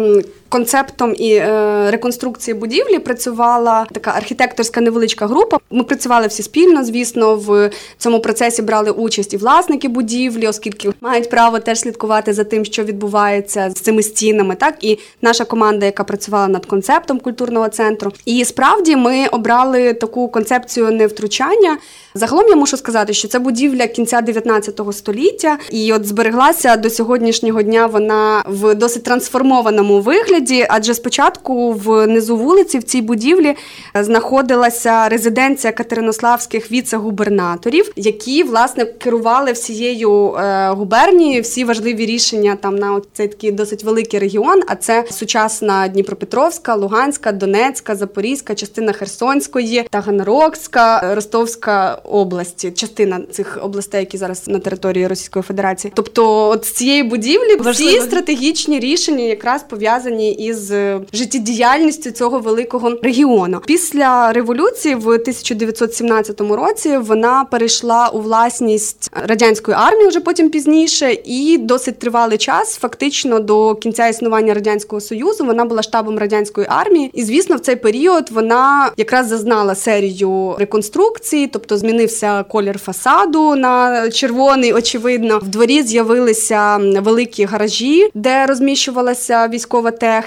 концептом 0.50 1.16
і 1.18 1.34
е, 1.34 1.92
реконструкції 1.92 2.56
будівлі 2.56 3.00
працювала 3.00 3.86
така 3.92 4.12
архітекторська 4.12 4.82
невеличка 4.82 5.28
група. 5.28 5.58
Ми 5.72 5.84
працювали 5.84 6.28
всі 6.28 6.44
спільно. 6.44 6.84
Звісно, 6.84 7.36
в 7.36 7.70
цьому 7.98 8.20
процесі 8.20 8.62
брали 8.62 8.92
участь 8.92 9.34
і 9.34 9.38
власники 9.38 9.88
будівлі, 9.88 10.48
оскільки 10.48 10.90
мають 11.02 11.30
право 11.30 11.60
теж 11.60 11.80
слідкувати 11.80 12.34
за 12.34 12.44
тим, 12.44 12.66
що 12.66 12.84
відбувається 12.84 13.70
з 13.70 13.74
цими 13.74 14.04
стінами. 14.04 14.56
Так 14.56 14.76
і 14.82 15.00
наша 15.22 15.46
команда, 15.46 15.86
яка 15.86 16.04
працювала 16.04 16.48
над 16.48 16.66
концептом 16.66 17.20
культурного 17.20 17.70
центру. 17.70 18.12
І 18.26 18.46
справді 18.46 18.96
ми 18.96 19.28
обрали 19.28 19.94
таку 19.94 20.28
концепцію 20.28 20.92
невтручання. 20.92 21.78
Загалом 22.14 22.48
я 22.48 22.56
мушу 22.56 22.78
сказати, 22.78 23.14
що 23.14 23.28
це 23.28 23.40
будівля 23.40 23.88
кінця 23.88 24.22
19 24.22 24.82
століття, 24.92 25.58
і 25.72 25.94
от 25.94 26.06
збереглася 26.06 26.78
до 26.78 26.90
сьогоднішнього 26.90 27.62
дня 27.62 27.86
вона 27.86 28.44
в 28.48 28.76
досить 28.76 29.04
трансформованому 29.04 30.02
вигляді. 30.02 30.39
Адже 30.70 30.94
спочатку 30.94 31.72
внизу 31.74 32.38
вулиці 32.38 32.80
в 32.80 32.84
цій 32.84 33.02
будівлі 33.02 33.56
знаходилася 33.96 35.10
резиденція 35.10 35.74
катеринославських 35.74 36.72
віце-губернаторів, 36.72 37.92
які 37.96 38.44
власне 38.44 38.86
керували 38.86 39.52
всією 39.52 40.36
е, 40.36 40.70
губернією, 40.70 41.42
всі 41.42 41.64
важливі 41.64 42.06
рішення 42.06 42.58
там 42.62 42.76
на 42.76 43.02
цей 43.14 43.28
такий 43.28 43.52
досить 43.52 43.84
великий 43.84 44.20
регіон. 44.20 44.62
А 44.68 44.76
це 44.76 45.06
сучасна 45.12 45.88
Дніпропетровська, 45.88 46.76
Луганська, 46.76 47.32
Донецька, 47.32 47.96
Запорізька, 47.96 48.56
частина 48.56 48.92
Херсонської, 48.92 49.88
Таганрогська, 49.90 51.16
Ростовська 51.16 51.94
області, 52.04 52.72
частина 52.72 53.22
цих 53.32 53.60
областей, 53.62 54.00
які 54.00 54.18
зараз 54.18 54.48
на 54.48 54.60
території 54.60 55.08
Російської 55.08 55.44
Федерації. 55.44 55.94
Тобто, 55.96 56.50
от 56.50 56.66
з 56.66 56.72
цієї 56.72 57.04
будівлі 57.04 57.56
Важливо. 57.56 57.92
всі 57.92 58.02
стратегічні 58.02 58.80
рішення 58.80 59.24
якраз 59.24 59.64
пов'язані 59.64 60.29
із 60.32 60.72
е, 60.72 61.02
життєдіяльністю 61.14 62.12
цього 62.12 62.40
великого 62.40 62.92
регіону. 63.04 63.62
Після 63.66 64.34
революції 64.34 64.96
в 64.96 65.08
1917 65.08 66.42
році 66.42 66.98
вона 66.98 67.46
перейшла 67.52 68.10
у 68.14 68.22
власність 68.22 69.12
радянської 69.14 69.78
армії 69.80 70.08
вже 70.08 70.20
потім 70.20 70.50
пізніше, 70.50 71.18
і 71.26 71.58
досить 71.58 72.00
тривалий 72.00 72.38
час, 72.38 72.76
фактично 72.76 73.40
до 73.40 73.76
кінця 73.76 74.08
існування 74.08 74.54
радянського 74.54 75.02
союзу, 75.02 75.46
вона 75.46 75.66
була 75.66 75.82
штабом 75.82 76.20
радянської 76.20 76.68
армії. 76.70 77.12
І 77.14 77.24
звісно, 77.24 77.56
в 77.56 77.60
цей 77.60 77.76
період 77.76 78.30
вона 78.32 78.92
якраз 78.98 79.28
зазнала 79.28 79.76
серію 79.76 80.56
реконструкцій, 80.60 81.50
тобто 81.54 81.78
змінився 81.78 82.44
колір 82.44 82.80
фасаду 82.80 83.56
на 83.56 84.10
червоний. 84.10 84.74
Очевидно, 84.74 85.40
в 85.40 85.48
дворі 85.48 85.84
з'явилися 85.84 86.78
великі 86.78 87.46
гаражі, 87.46 88.10
де 88.14 88.46
розміщувалася 88.46 89.48
військова 89.48 89.92
техніка. 89.92 90.19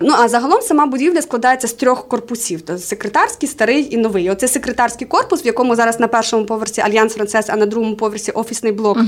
Ну 0.00 0.14
а 0.18 0.28
загалом 0.28 0.62
сама 0.62 0.86
будівля 0.86 1.22
складається 1.22 1.68
з 1.68 1.72
трьох 1.72 2.08
корпусів: 2.08 2.62
тобто 2.66 2.82
секретарський, 2.82 3.48
старий 3.48 3.94
і 3.94 3.96
новий. 3.96 4.30
Оце 4.30 4.48
секретарський 4.48 5.06
корпус, 5.06 5.44
в 5.44 5.46
якому 5.46 5.76
зараз 5.76 6.00
на 6.00 6.08
першому 6.08 6.44
поверсі 6.44 6.80
Альянс 6.80 7.14
Францес, 7.14 7.46
а 7.48 7.56
на 7.56 7.66
другому 7.66 7.96
поверсі 7.96 8.30
офісний 8.30 8.72
блок 8.72 8.98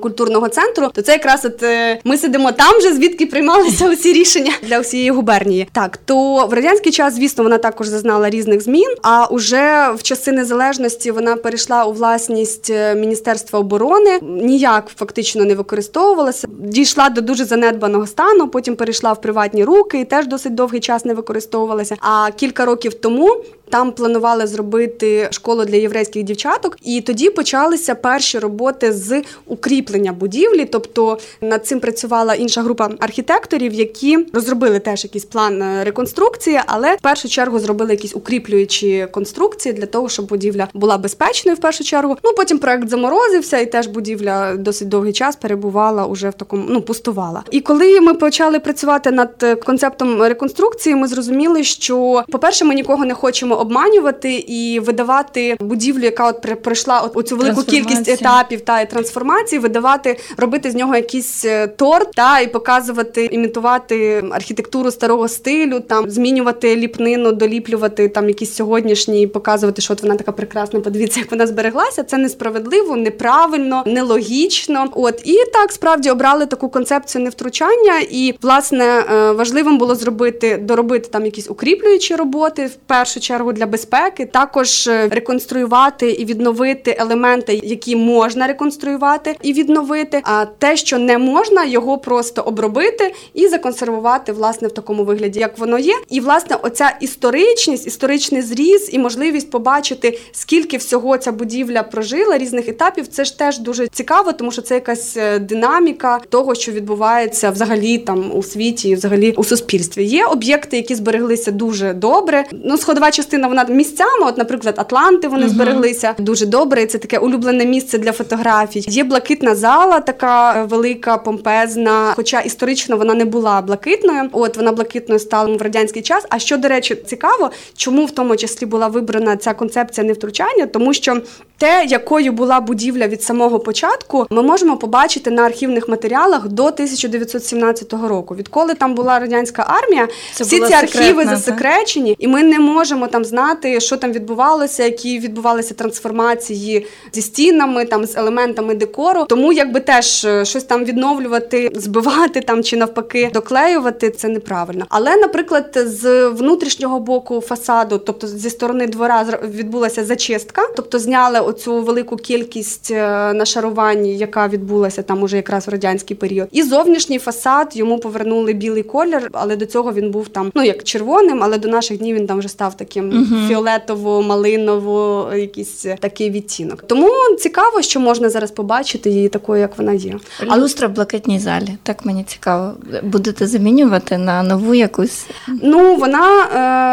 культурного 0.00 0.48
центру. 0.48 0.88
То 0.92 1.02
це 1.02 1.12
якраз 1.12 1.44
от 1.44 1.62
е, 1.62 2.00
ми 2.04 2.18
сидимо 2.18 2.52
там, 2.52 2.80
же 2.80 2.94
звідки 2.94 3.26
приймалися 3.26 3.90
усі 3.92 4.12
рішення 4.12 4.52
для 4.62 4.80
всієї 4.80 5.10
губернії. 5.10 5.68
Так, 5.72 5.96
то 5.96 6.46
в 6.46 6.52
радянський 6.52 6.92
час, 6.92 7.14
звісно, 7.14 7.44
вона 7.44 7.58
також 7.58 7.86
зазнала 7.86 8.30
різних 8.30 8.60
змін. 8.60 8.94
А 9.02 9.26
уже 9.26 9.90
в 9.96 10.02
часи 10.02 10.32
незалежності 10.32 11.10
вона 11.10 11.36
перейшла 11.36 11.84
у 11.84 11.92
власність 11.92 12.70
е, 12.70 12.94
Міністерства 12.94 13.58
оборони. 13.58 14.18
Ніяк 14.22 14.90
фактично 14.96 15.44
не 15.44 15.54
використовувалася. 15.54 16.48
Дійшла 16.58 17.10
до 17.10 17.20
дуже 17.20 17.44
занедбаного 17.44 18.06
стану. 18.06 18.48
Потім 18.48 18.76
перейшла 18.76 19.12
в 19.12 19.20
приватні 19.20 19.64
руки 19.64 19.79
і 19.94 20.04
теж 20.04 20.26
досить 20.26 20.54
довгий 20.54 20.80
час 20.80 21.04
не 21.04 21.14
використовувалася. 21.14 21.96
А 22.00 22.30
кілька 22.36 22.64
років 22.64 22.94
тому. 22.94 23.44
Там 23.70 23.92
планували 23.92 24.46
зробити 24.46 25.28
школу 25.30 25.64
для 25.64 25.76
єврейських 25.76 26.22
дівчаток, 26.22 26.76
і 26.82 27.00
тоді 27.00 27.30
почалися 27.30 27.94
перші 27.94 28.38
роботи 28.38 28.92
з 28.92 29.22
укріплення 29.46 30.12
будівлі. 30.12 30.64
Тобто 30.64 31.18
над 31.40 31.66
цим 31.66 31.80
працювала 31.80 32.34
інша 32.34 32.62
група 32.62 32.90
архітекторів, 33.00 33.72
які 33.72 34.26
розробили 34.32 34.78
теж 34.78 35.04
якийсь 35.04 35.24
план 35.24 35.62
е, 35.62 35.84
реконструкції, 35.84 36.60
але 36.66 36.94
в 36.94 37.00
першу 37.00 37.28
чергу 37.28 37.58
зробили 37.58 37.90
якісь 37.90 38.16
укріплюючі 38.16 39.06
конструкції 39.10 39.72
для 39.72 39.86
того, 39.86 40.08
щоб 40.08 40.26
будівля 40.26 40.68
була 40.74 40.98
безпечною. 40.98 41.56
В 41.56 41.60
першу 41.60 41.84
чергу. 41.84 42.16
Ну 42.24 42.30
потім 42.36 42.58
проект 42.58 42.88
заморозився, 42.88 43.58
і 43.58 43.66
теж 43.66 43.86
будівля 43.86 44.56
досить 44.56 44.88
довгий 44.88 45.12
час 45.12 45.36
перебувала 45.36 46.06
уже 46.06 46.30
в 46.30 46.34
такому, 46.34 46.64
ну 46.68 46.82
пустувала. 46.82 47.42
І 47.50 47.60
коли 47.60 48.00
ми 48.00 48.14
почали 48.14 48.58
працювати 48.60 49.10
над 49.10 49.30
е, 49.42 49.54
концептом 49.54 50.22
реконструкції, 50.22 50.96
ми 50.96 51.08
зрозуміли, 51.08 51.64
що, 51.64 52.24
по-перше, 52.28 52.64
ми 52.64 52.74
нікого 52.74 53.04
не 53.04 53.14
хочемо 53.14 53.59
обманювати 53.60 54.34
і 54.34 54.80
видавати 54.80 55.56
будівлю, 55.60 56.04
яка 56.04 56.28
от 56.28 56.62
пройшла 56.62 57.00
от 57.00 57.16
оцю 57.16 57.36
велику 57.36 57.62
кількість 57.62 58.08
етапів 58.08 58.60
та 58.60 58.80
і 58.80 58.90
трансформації, 58.90 59.58
видавати, 59.58 60.16
робити 60.36 60.70
з 60.70 60.74
нього 60.74 60.96
якийсь 60.96 61.44
е, 61.44 61.66
торт 61.66 62.10
та 62.14 62.40
і 62.40 62.52
показувати, 62.52 63.28
імітувати 63.32 64.24
архітектуру 64.30 64.90
старого 64.90 65.28
стилю, 65.28 65.80
там 65.80 66.10
змінювати 66.10 66.76
ліпнину, 66.76 67.32
доліплювати 67.32 68.08
там 68.08 68.28
якісь 68.28 68.54
сьогоднішні, 68.54 69.22
і 69.22 69.26
показувати, 69.26 69.82
що 69.82 69.92
от 69.92 70.02
вона 70.02 70.16
така 70.16 70.32
прекрасна. 70.32 70.80
Подивіться, 70.80 71.20
як 71.20 71.30
вона 71.30 71.46
збереглася. 71.46 72.02
Це 72.02 72.18
несправедливо, 72.18 72.96
неправильно, 72.96 73.82
нелогічно. 73.86 74.88
От 74.92 75.20
і 75.24 75.36
так 75.52 75.72
справді 75.72 76.10
обрали 76.10 76.46
таку 76.46 76.68
концепцію 76.68 77.24
невтручання. 77.24 78.00
І 78.10 78.34
власне 78.42 78.84
е, 78.84 79.32
важливим 79.32 79.78
було 79.78 79.94
зробити 79.94 80.56
доробити 80.56 81.08
там 81.12 81.24
якісь 81.24 81.50
укріплюючі 81.50 82.16
роботи 82.16 82.66
в 82.66 82.74
першу 82.74 83.20
чергу 83.20 83.49
чергу 83.50 83.52
для 83.52 83.66
безпеки, 83.66 84.26
також 84.26 84.86
е, 84.86 85.08
реконструювати 85.08 86.10
і 86.10 86.24
відновити 86.24 86.96
елементи, 86.98 87.60
які 87.62 87.96
можна 87.96 88.46
реконструювати 88.46 89.36
і 89.42 89.52
відновити. 89.52 90.20
А 90.24 90.44
те, 90.58 90.76
що 90.76 90.98
не 90.98 91.18
можна, 91.18 91.64
його 91.64 91.98
просто 91.98 92.42
обробити 92.42 93.14
і 93.34 93.48
законсервувати 93.48 94.32
власне 94.32 94.68
в 94.68 94.72
такому 94.72 95.04
вигляді, 95.04 95.40
як 95.40 95.58
воно 95.58 95.78
є. 95.78 95.94
І 96.10 96.20
власне, 96.20 96.56
оця 96.62 96.96
історичність, 97.00 97.86
історичний 97.86 98.42
зріз 98.42 98.90
і 98.92 98.98
можливість 98.98 99.50
побачити, 99.50 100.18
скільки 100.32 100.76
всього 100.76 101.18
ця 101.18 101.32
будівля 101.32 101.82
прожила 101.82 102.38
різних 102.38 102.68
етапів. 102.68 103.06
Це 103.06 103.24
ж 103.24 103.38
теж 103.38 103.58
дуже 103.58 103.88
цікаво, 103.88 104.32
тому 104.32 104.52
що 104.52 104.62
це 104.62 104.74
якась 104.74 105.16
е, 105.16 105.38
динаміка 105.38 106.20
того, 106.28 106.54
що 106.54 106.72
відбувається 106.72 107.50
взагалі 107.50 107.98
там 107.98 108.30
у 108.34 108.42
світі, 108.42 108.88
і 108.88 108.94
взагалі 108.94 109.34
у 109.36 109.44
суспільстві. 109.44 110.04
Є 110.04 110.24
об'єкти, 110.26 110.76
які 110.76 110.94
збереглися 110.94 111.50
дуже 111.50 111.92
добре. 111.92 112.44
Ну, 112.64 112.76
сходова 112.78 113.10
частина 113.10 113.39
вона 113.48 113.64
місцями. 113.64 114.26
От, 114.26 114.38
наприклад, 114.38 114.74
Атланти 114.78 115.28
вони 115.28 115.46
uh 115.46 115.48
збереглися 115.48 116.14
дуже 116.18 116.46
добре. 116.46 116.82
і 116.82 116.86
Це 116.86 116.98
таке 116.98 117.18
улюблене 117.18 117.64
місце 117.64 117.98
для 117.98 118.12
фотографій. 118.12 118.84
Є 118.88 119.04
блакитна 119.04 119.54
зала, 119.54 120.00
така 120.00 120.60
е, 120.60 120.64
велика, 120.64 121.18
помпезна. 121.18 122.12
Хоча 122.16 122.40
історично 122.40 122.96
вона 122.96 123.14
не 123.14 123.24
була 123.24 123.62
блакитною. 123.62 124.28
От 124.32 124.56
вона 124.56 124.72
блакитною 124.72 125.18
стала 125.18 125.56
в 125.56 125.62
радянський 125.62 126.02
час. 126.02 126.26
А 126.28 126.38
що 126.38 126.56
до 126.56 126.68
речі, 126.68 126.94
цікаво, 127.06 127.50
чому 127.76 128.04
в 128.04 128.10
тому 128.10 128.36
числі 128.36 128.66
була 128.66 128.88
вибрана 128.88 129.36
ця 129.36 129.54
концепція 129.54 130.06
невтручання, 130.06 130.66
тому 130.66 130.94
що 130.94 131.20
те, 131.58 131.84
якою 131.88 132.32
була 132.32 132.60
будівля 132.60 133.08
від 133.08 133.22
самого 133.22 133.58
початку, 133.58 134.26
ми 134.30 134.42
можемо 134.42 134.76
побачити 134.76 135.30
на 135.30 135.42
архівних 135.42 135.88
матеріалах 135.88 136.48
до 136.48 136.62
1917 136.62 137.92
року. 137.92 138.36
Відколи 138.36 138.74
там 138.74 138.94
була 138.94 139.18
радянська 139.18 139.66
армія, 139.68 140.08
Це 140.32 140.44
всі 140.44 140.60
ці 140.60 140.72
архіви 140.72 141.24
засекречені, 141.24 142.16
і 142.18 142.28
ми 142.28 142.42
не 142.42 142.58
можемо 142.58 143.06
там 143.06 143.24
знати, 143.30 143.80
що 143.80 143.96
там 143.96 144.12
відбувалося, 144.12 144.84
які 144.84 145.18
відбувалися 145.18 145.74
трансформації 145.74 146.86
зі 147.12 147.22
стінами, 147.22 147.84
там 147.84 148.04
з 148.04 148.16
елементами 148.16 148.74
декору. 148.74 149.24
Тому 149.28 149.52
якби 149.52 149.80
теж 149.80 150.24
е, 150.24 150.44
щось 150.44 150.64
там 150.64 150.84
відновлювати, 150.84 151.70
збивати 151.74 152.40
там 152.40 152.62
чи 152.62 152.76
навпаки 152.76 153.30
доклеювати 153.34 154.10
це 154.10 154.28
неправильно. 154.28 154.86
Але, 154.88 155.16
наприклад, 155.16 155.78
з 155.86 156.28
внутрішнього 156.28 157.00
боку 157.00 157.40
фасаду, 157.40 157.98
тобто 157.98 158.26
зі 158.26 158.50
сторони 158.50 158.86
двора, 158.86 159.26
відбулася 159.54 160.04
зачистка, 160.04 160.62
тобто 160.76 160.98
зняли 160.98 161.40
оцю 161.40 161.82
велику 161.82 162.16
кількість 162.16 162.90
е, 162.90 163.32
нашарувань, 163.32 164.06
яка 164.06 164.48
відбулася 164.48 165.02
там 165.02 165.22
уже 165.22 165.36
якраз 165.36 165.66
в 165.66 165.70
радянський 165.70 166.16
період. 166.16 166.48
І 166.52 166.62
зовнішній 166.62 167.18
фасад 167.18 167.76
йому 167.76 167.98
повернули 167.98 168.52
білий 168.52 168.82
колір, 168.82 169.30
але 169.32 169.56
до 169.56 169.66
цього 169.66 169.92
він 169.92 170.10
був 170.10 170.28
там, 170.28 170.52
ну 170.54 170.62
як 170.62 170.84
червоним, 170.84 171.42
але 171.42 171.58
до 171.58 171.68
наших 171.68 171.98
днів 171.98 172.16
він 172.16 172.26
там 172.26 172.38
вже 172.38 172.48
став 172.48 172.76
таким 172.76 173.09
uh 173.10 173.50
фіолетово-малиново, 173.50 175.34
якийсь 175.36 175.86
такий 176.00 176.30
відтінок. 176.30 176.82
Тому 176.86 177.10
цікаво, 177.38 177.82
що 177.82 178.00
можна 178.00 178.30
зараз 178.30 178.50
побачити 178.50 179.10
її 179.10 179.28
такою, 179.28 179.60
як 179.60 179.78
вона 179.78 179.92
є. 179.92 180.14
А 180.48 180.58
люстра 180.58 180.88
в 180.88 180.92
блакитній 180.92 181.38
залі. 181.38 181.76
Так 181.82 182.04
мені 182.04 182.24
цікаво. 182.24 182.72
Будете 183.02 183.46
замінювати 183.46 184.18
на 184.18 184.42
нову 184.42 184.74
якусь? 184.74 185.26
Ну 185.62 185.96
вона 185.96 186.44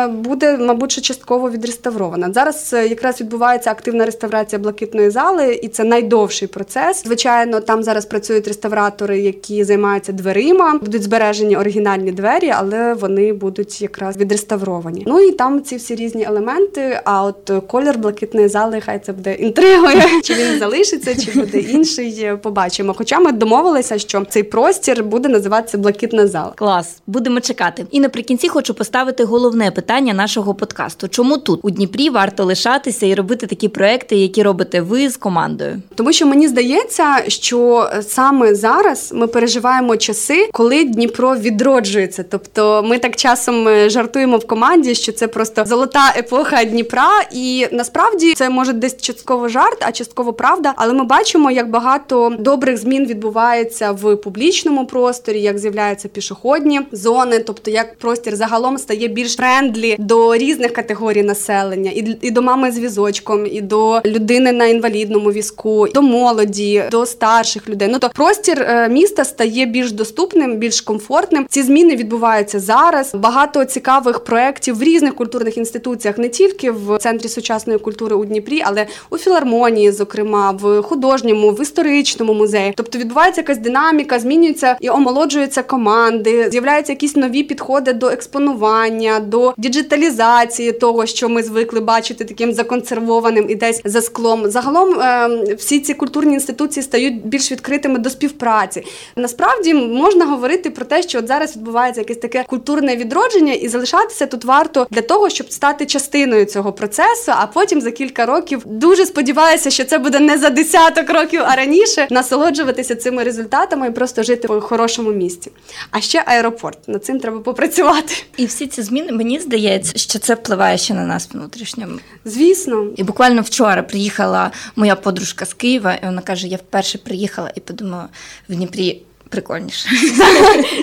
е, 0.06 0.08
буде, 0.08 0.58
мабуть, 0.58 1.02
частково 1.02 1.50
відреставрована. 1.52 2.34
Зараз 2.34 2.74
е, 2.74 2.88
якраз 2.88 3.22
відбувається 3.22 3.72
активна 3.72 4.06
реставрація 4.06 4.28
реставрація 4.28 4.60
блакитної 4.60 5.10
зали, 5.10 5.60
і 5.64 5.68
це 5.68 5.84
найдовший 5.84 6.48
процес. 6.48 7.04
Звичайно, 7.04 7.60
там 7.60 7.84
зараз 7.84 8.06
працюють 8.06 8.48
реставратори, 8.48 9.20
які 9.20 9.64
займаються 9.64 10.12
дверима, 10.12 10.80
будуть 10.82 11.04
збережені 11.04 11.58
оригінальні 11.58 12.12
двері, 12.12 12.54
але 12.56 12.94
вони 12.94 13.34
будуть 13.34 13.82
якраз 13.82 14.18
відреставровані. 14.18 15.04
Ну 15.08 15.20
і 15.20 15.32
там 15.32 15.64
ці 15.64 15.76
всі 15.76 15.96
різні 15.96 16.07
елементи. 16.16 17.00
А 17.04 17.24
от 17.24 17.52
колір 17.68 17.98
блакитної 17.98 18.48
зали, 18.48 18.82
хай 18.86 19.00
це 19.00 19.14
буде 19.14 19.34
інтригою. 19.34 20.02
Чи 20.24 20.34
він 20.34 20.60
залишиться, 20.60 21.16
чи 21.16 21.40
буде 21.40 21.60
інший. 21.60 22.32
Побачимо. 22.44 22.96
Хоча 22.98 23.20
ми 23.20 23.32
домовилися, 23.32 23.98
що 24.00 24.26
цей 24.30 24.44
простір 24.44 25.04
буде 25.04 25.30
називатися 25.30 25.78
блакитна 25.78 26.28
зала. 26.28 26.54
Клас, 26.56 26.98
будемо 27.08 27.40
чекати. 27.40 27.86
І 27.92 28.00
наприкінці 28.00 28.50
хочу 28.50 28.74
поставити 28.74 29.24
головне 29.24 29.72
питання 29.72 30.14
нашого 30.14 30.54
подкасту: 30.54 31.08
чому 31.08 31.38
тут 31.38 31.60
у 31.64 31.70
Дніпрі 31.70 32.10
варто 32.10 32.46
лишатися 32.46 33.06
і 33.06 33.16
робити 33.16 33.48
такі 33.48 33.68
проекти, 33.68 34.16
які 34.16 34.38
які 34.38 34.44
робите 34.44 34.82
ви 34.82 35.10
з 35.10 35.18
командою? 35.18 35.82
Тому 35.96 36.14
що 36.14 36.26
мені 36.26 36.48
здається, 36.48 37.24
що 37.28 37.90
саме 38.02 38.56
зараз 38.56 39.12
ми 39.16 39.28
переживаємо 39.28 39.98
часи, 39.98 40.50
коли 40.52 40.84
Дніпро 40.84 41.36
відроджується. 41.36 42.24
Тобто, 42.24 42.84
ми 42.86 43.00
так 43.00 43.16
часом 43.16 43.68
е, 43.68 43.90
жартуємо 43.90 44.38
в 44.38 44.48
команді, 44.48 44.96
що 44.96 45.12
це 45.12 45.28
просто 45.28 45.66
золота 45.66 45.97
епоха 46.18 46.64
Дніпра, 46.64 47.10
і 47.32 47.68
насправді 47.72 48.34
це 48.34 48.50
може 48.50 48.74
десь 48.74 48.98
частково 49.02 49.48
жарт, 49.48 49.78
а 49.82 49.92
частково 49.92 50.34
правда. 50.34 50.74
Але 50.76 50.94
ми 50.94 51.04
бачимо, 51.04 51.52
як 51.52 51.70
багато 51.70 52.36
добрих 52.40 52.78
змін 52.78 53.06
відбувається 53.06 53.92
в 53.92 54.16
публічному 54.16 54.86
просторі, 54.86 55.42
як 55.42 55.60
з'являються 55.60 56.08
пішохідні 56.08 56.82
зони, 56.92 57.40
тобто 57.40 57.72
як 57.72 57.98
простір 57.98 58.36
загалом 58.36 58.78
стає 58.78 59.08
більш 59.08 59.36
friendly 59.36 59.96
до 60.00 60.36
різних 60.36 60.74
категорій 60.74 61.24
населення, 61.24 61.92
і 61.92 62.18
і 62.22 62.32
до 62.32 62.42
мами 62.42 62.72
з 62.72 62.80
візочком, 62.80 63.46
і 63.46 63.62
до 63.62 64.02
людини 64.06 64.52
на 64.52 64.66
інвалідному 64.66 65.32
візку, 65.32 65.88
до 65.94 66.02
молоді, 66.02 66.84
до 66.92 67.06
старших 67.06 67.70
людей. 67.70 67.88
Ну 67.92 68.00
то 68.00 68.10
простір 68.10 68.62
е, 68.62 68.90
міста 68.90 69.26
стає 69.26 69.66
більш 69.66 69.92
доступним, 69.92 70.56
більш 70.56 70.82
комфортним. 70.82 71.46
Ці 71.50 71.64
зміни 71.64 71.96
відбуваються 71.96 72.60
зараз. 72.60 73.16
Багато 73.16 73.66
цікавих 73.66 74.20
проєктів 74.20 74.78
в 74.78 74.84
різних 74.84 75.16
культурних 75.16 75.58
інституціях, 75.88 76.18
не 76.18 76.30
тільки 76.30 76.72
в 76.72 76.98
центрі 76.98 77.30
сучасної 77.30 77.80
культури 77.80 78.16
у 78.16 78.26
Дніпрі, 78.26 78.62
але 78.66 78.88
у 79.10 79.18
філармонії, 79.18 79.92
зокрема, 79.92 80.52
в 80.52 80.82
художньому, 80.82 81.52
в 81.52 81.62
історичному 81.62 82.34
музеї. 82.34 82.74
Тобто 82.76 82.98
відбувається 82.98 83.42
якась 83.42 83.58
динаміка, 83.58 84.20
змінюються 84.20 84.78
і 84.80 84.90
омолоджуються 84.90 85.64
команди, 85.64 86.50
з'являються 86.52 86.94
якісь 86.94 87.16
нові 87.16 87.44
підходи 87.44 87.94
до 87.94 88.08
експонування, 88.08 89.20
до 89.20 89.54
діджиталізації 89.58 90.72
того, 90.72 91.06
що 91.06 91.30
ми 91.30 91.44
звикли 91.44 91.80
бачити 91.80 92.26
таким 92.26 92.54
законсервованим 92.54 93.50
і 93.50 93.56
десь 93.56 93.82
за 93.86 94.02
склом. 94.02 94.52
Загалом 94.52 95.00
е, 95.00 95.56
всі 95.58 95.80
ці 95.80 95.94
культурні 95.94 96.34
інституції 96.34 96.84
стають 96.84 97.26
більш 97.26 97.52
відкритими 97.52 98.00
до 98.00 98.10
співпраці. 98.10 98.84
Насправді 99.16 99.74
можна 99.74 100.26
говорити 100.26 100.70
про 100.70 100.86
те, 100.86 101.02
що 101.02 101.20
от 101.20 101.28
зараз 101.28 101.56
відбувається 101.56 102.02
якесь 102.02 102.18
таке 102.18 102.44
культурне 102.48 102.96
відродження, 102.96 103.54
і 103.54 103.68
залишатися 103.68 104.26
тут 104.26 104.46
варто 104.46 104.88
для 104.92 105.02
того, 105.02 105.30
щоб 105.30 105.52
стати 105.52 105.77
частиною 105.86 106.46
цього 106.46 106.74
процесу. 106.74 107.32
А 107.36 107.48
потім 107.48 107.82
за 107.82 107.92
кілька 107.92 108.26
років 108.26 108.62
дуже 108.66 109.06
сподіваюся, 109.06 109.70
що 109.70 109.86
це 109.86 110.00
буде 110.00 110.20
не 110.20 110.38
за 110.38 110.50
десяток 110.50 111.10
років, 111.10 111.42
а 111.46 111.56
раніше 111.56 112.08
насолоджуватися 112.10 112.96
цими 112.96 113.24
результатами 113.24 113.88
і 113.88 113.92
просто 113.92 114.24
жити 114.24 114.48
в 114.48 114.62
хорошому 114.62 115.12
місці. 115.12 115.52
А 115.92 116.02
ще 116.02 116.24
аеропорт 116.26 116.88
над 116.88 117.06
цим 117.06 117.20
треба 117.20 117.40
попрацювати. 117.40 118.16
І 118.38 118.46
всі 118.46 118.68
ці 118.68 118.82
зміни 118.82 119.12
мені 119.12 119.40
здається, 119.40 119.98
що 119.98 120.20
це 120.20 120.34
впливає 120.34 120.78
ще 120.78 120.94
на 120.94 121.06
нас 121.06 121.30
внутрішньо. 121.34 121.88
Звісно, 122.26 122.88
і 122.96 123.04
буквально 123.04 123.42
вчора 123.42 123.84
приїхала 123.84 124.52
моя 124.76 124.96
подружка 124.96 125.46
з 125.46 125.54
Києва, 125.54 125.94
і 125.94 126.06
вона 126.06 126.22
каже: 126.22 126.48
Я 126.48 126.58
вперше 126.58 126.98
приїхала 126.98 127.52
і 127.56 127.60
подумала 127.60 128.10
в 128.50 128.56
Дніпрі 128.56 129.02
прикольніше. 129.30 129.90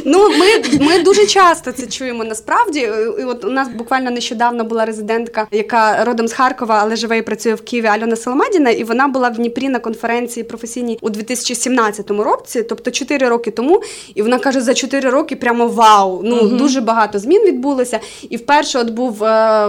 Ну, 0.07 0.29
ми 0.29 0.79
ми 0.81 1.03
дуже 1.03 1.27
часто 1.27 1.73
це 1.73 1.87
чуємо 1.87 2.25
насправді. 2.25 2.81
І 3.19 3.25
От 3.25 3.45
у 3.45 3.51
нас 3.51 3.69
буквально 3.69 4.11
нещодавно 4.11 4.65
була 4.65 4.85
резидентка, 4.85 5.47
яка 5.51 6.05
родом 6.05 6.29
з 6.29 6.33
Харкова, 6.33 6.79
але 6.83 6.97
живе 6.97 7.19
і 7.19 7.23
працює 7.23 7.55
в 7.55 7.61
Києві 7.61 7.87
Альона 7.87 8.17
Соломадіна, 8.17 8.71
і 8.71 8.85
вона 8.85 9.09
була 9.09 9.29
в 9.29 9.37
Дніпрі 9.37 9.69
на 9.69 9.79
конференції 9.79 10.45
професійній 10.45 10.99
у 11.01 11.11
2017 11.11 12.11
році, 12.11 12.63
тобто 12.63 12.91
4 12.91 13.29
роки 13.29 13.51
тому. 13.51 13.83
І 14.15 14.23
вона 14.23 14.39
каже: 14.39 14.61
за 14.61 14.75
4 14.75 15.11
роки 15.11 15.37
прямо 15.37 15.67
вау! 15.67 16.21
Ну 16.25 16.37
угу. 16.37 16.57
дуже 16.57 16.81
багато 16.81 17.19
змін 17.19 17.43
відбулося. 17.47 18.01
І 18.31 18.37
вперше 18.37 18.79
от 18.79 18.91
був 18.91 19.25
е, 19.25 19.69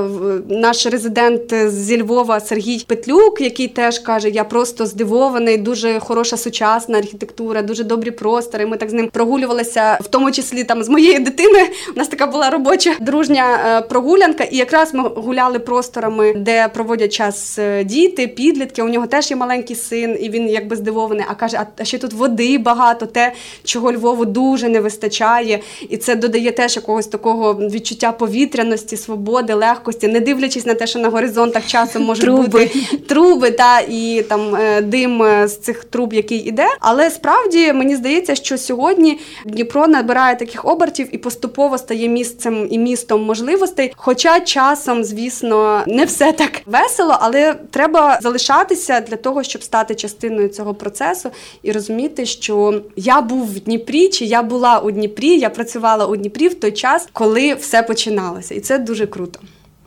наш 0.49 0.85
резидент 0.85 1.69
зі 1.69 2.01
Львова 2.01 2.39
Сергій 2.39 2.85
Петлюк, 2.87 3.41
який 3.41 3.67
теж 3.67 3.99
каже: 3.99 4.29
Я 4.29 4.43
просто 4.43 4.85
здивований, 4.85 5.57
дуже 5.57 5.99
хороша 5.99 6.37
сучасна 6.37 6.97
архітектура, 6.97 7.61
дуже 7.61 7.83
добрі 7.83 8.11
простори 8.11 8.64
і 8.65 8.69
ми 8.69 8.77
так 8.77 8.89
з 8.89 8.93
ним 8.93 9.09
прогулювалися, 9.13 9.97
в 10.01 10.07
тому 10.07 10.31
числі 10.31 10.63
там 10.63 10.83
з 10.83 10.89
моєю 10.89 11.19
дитиною. 11.19 11.65
У 11.95 11.99
нас 11.99 12.07
така 12.07 12.27
була 12.27 12.49
робоча 12.49 12.95
дружня 13.01 13.59
е, 13.65 13.81
прогулянка, 13.81 14.43
і 14.43 14.57
якраз 14.57 14.93
ми 14.93 15.09
гуляли 15.09 15.59
просторами, 15.59 16.33
де 16.33 16.67
проводять 16.67 17.13
час 17.13 17.59
е, 17.59 17.83
діти, 17.83 18.27
підлітки. 18.27 18.81
У 18.81 18.89
нього 18.89 19.07
теж 19.07 19.31
є 19.31 19.37
маленький 19.37 19.75
син, 19.75 20.17
і 20.21 20.29
він 20.29 20.49
якби 20.49 20.75
здивований. 20.75 21.25
А 21.29 21.35
каже: 21.35 21.59
а 21.77 21.83
ще 21.83 21.97
тут 21.97 22.13
води 22.13 22.57
багато, 22.57 23.05
те, 23.05 23.33
чого 23.63 23.91
Львову 23.91 24.25
дуже 24.25 24.69
не 24.69 24.79
вистачає, 24.79 25.59
і 25.89 25.97
це 25.97 26.15
додає 26.15 26.51
теж 26.51 26.75
якогось 26.75 27.07
такого 27.07 27.53
відчуття 27.53 28.11
повітряності, 28.11 28.97
свободи, 28.97 29.53
легкості, 29.53 30.07
не 30.07 30.19
дивлячись 30.19 30.65
на 30.65 30.73
те, 30.73 30.87
що 30.87 30.99
на 30.99 31.09
горизонтах 31.09 31.67
часом 31.67 32.03
можуть 32.03 32.25
труби. 32.25 32.43
бути 32.43 32.69
труби 33.07 33.51
та 33.51 33.79
і 33.79 34.25
там 34.29 34.55
е, 34.55 34.81
дим 34.81 35.23
з 35.45 35.57
цих 35.57 35.83
труб, 35.83 36.13
який 36.13 36.37
іде. 36.37 36.67
Але 36.79 37.09
справді 37.09 37.73
мені 37.73 37.95
здається, 37.95 38.35
що 38.35 38.54
що 38.57 38.65
сьогодні 38.65 39.19
Дніпро 39.45 39.87
набирає 39.87 40.35
таких 40.35 40.65
обертів 40.65 41.15
і 41.15 41.17
поступово 41.17 41.77
стає 41.77 42.07
місцем 42.07 42.67
і 42.71 42.77
містом 42.77 43.23
можливостей. 43.25 43.93
Хоча 43.95 44.39
часом, 44.39 45.03
звісно, 45.03 45.83
не 45.87 46.05
все 46.05 46.31
так 46.31 46.61
весело, 46.65 47.17
але 47.19 47.53
треба 47.71 48.19
залишатися 48.21 48.99
для 48.99 49.15
того, 49.17 49.43
щоб 49.43 49.63
стати 49.63 49.95
частиною 49.95 50.49
цього 50.49 50.73
процесу 50.73 51.29
і 51.63 51.71
розуміти, 51.71 52.25
що 52.25 52.81
я 52.95 53.21
був 53.21 53.45
в 53.45 53.59
Дніпрі, 53.59 54.09
чи 54.09 54.25
я 54.25 54.43
була 54.43 54.79
у 54.79 54.91
Дніпрі, 54.91 55.37
я 55.39 55.49
працювала 55.49 56.05
у 56.05 56.15
Дніпрі 56.15 56.47
в 56.47 56.59
той 56.59 56.71
час, 56.71 57.07
коли 57.13 57.53
все 57.53 57.83
починалося, 57.83 58.55
і 58.55 58.59
це 58.59 58.77
дуже 58.77 59.07
круто. 59.07 59.39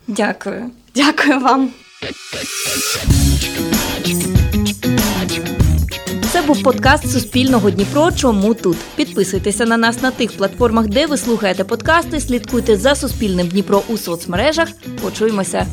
Дякую. 0.06 0.70
Дякую 0.94 1.40
вам. 1.40 1.70
Був 6.48 6.62
подкаст 6.62 7.10
Суспільного 7.10 7.70
Дніпро. 7.70 8.12
Чому 8.12 8.54
тут? 8.54 8.76
Підписуйтеся 8.96 9.64
на 9.66 9.76
нас 9.76 10.02
на 10.02 10.10
тих 10.10 10.32
платформах, 10.32 10.86
де 10.86 11.06
ви 11.06 11.16
слухаєте 11.16 11.64
подкасти. 11.64 12.20
Слідкуйте 12.20 12.76
за 12.76 12.94
Суспільним 12.94 13.48
Дніпро 13.48 13.82
у 13.88 13.96
соцмережах. 13.96 14.68
Почуємося 15.02 15.66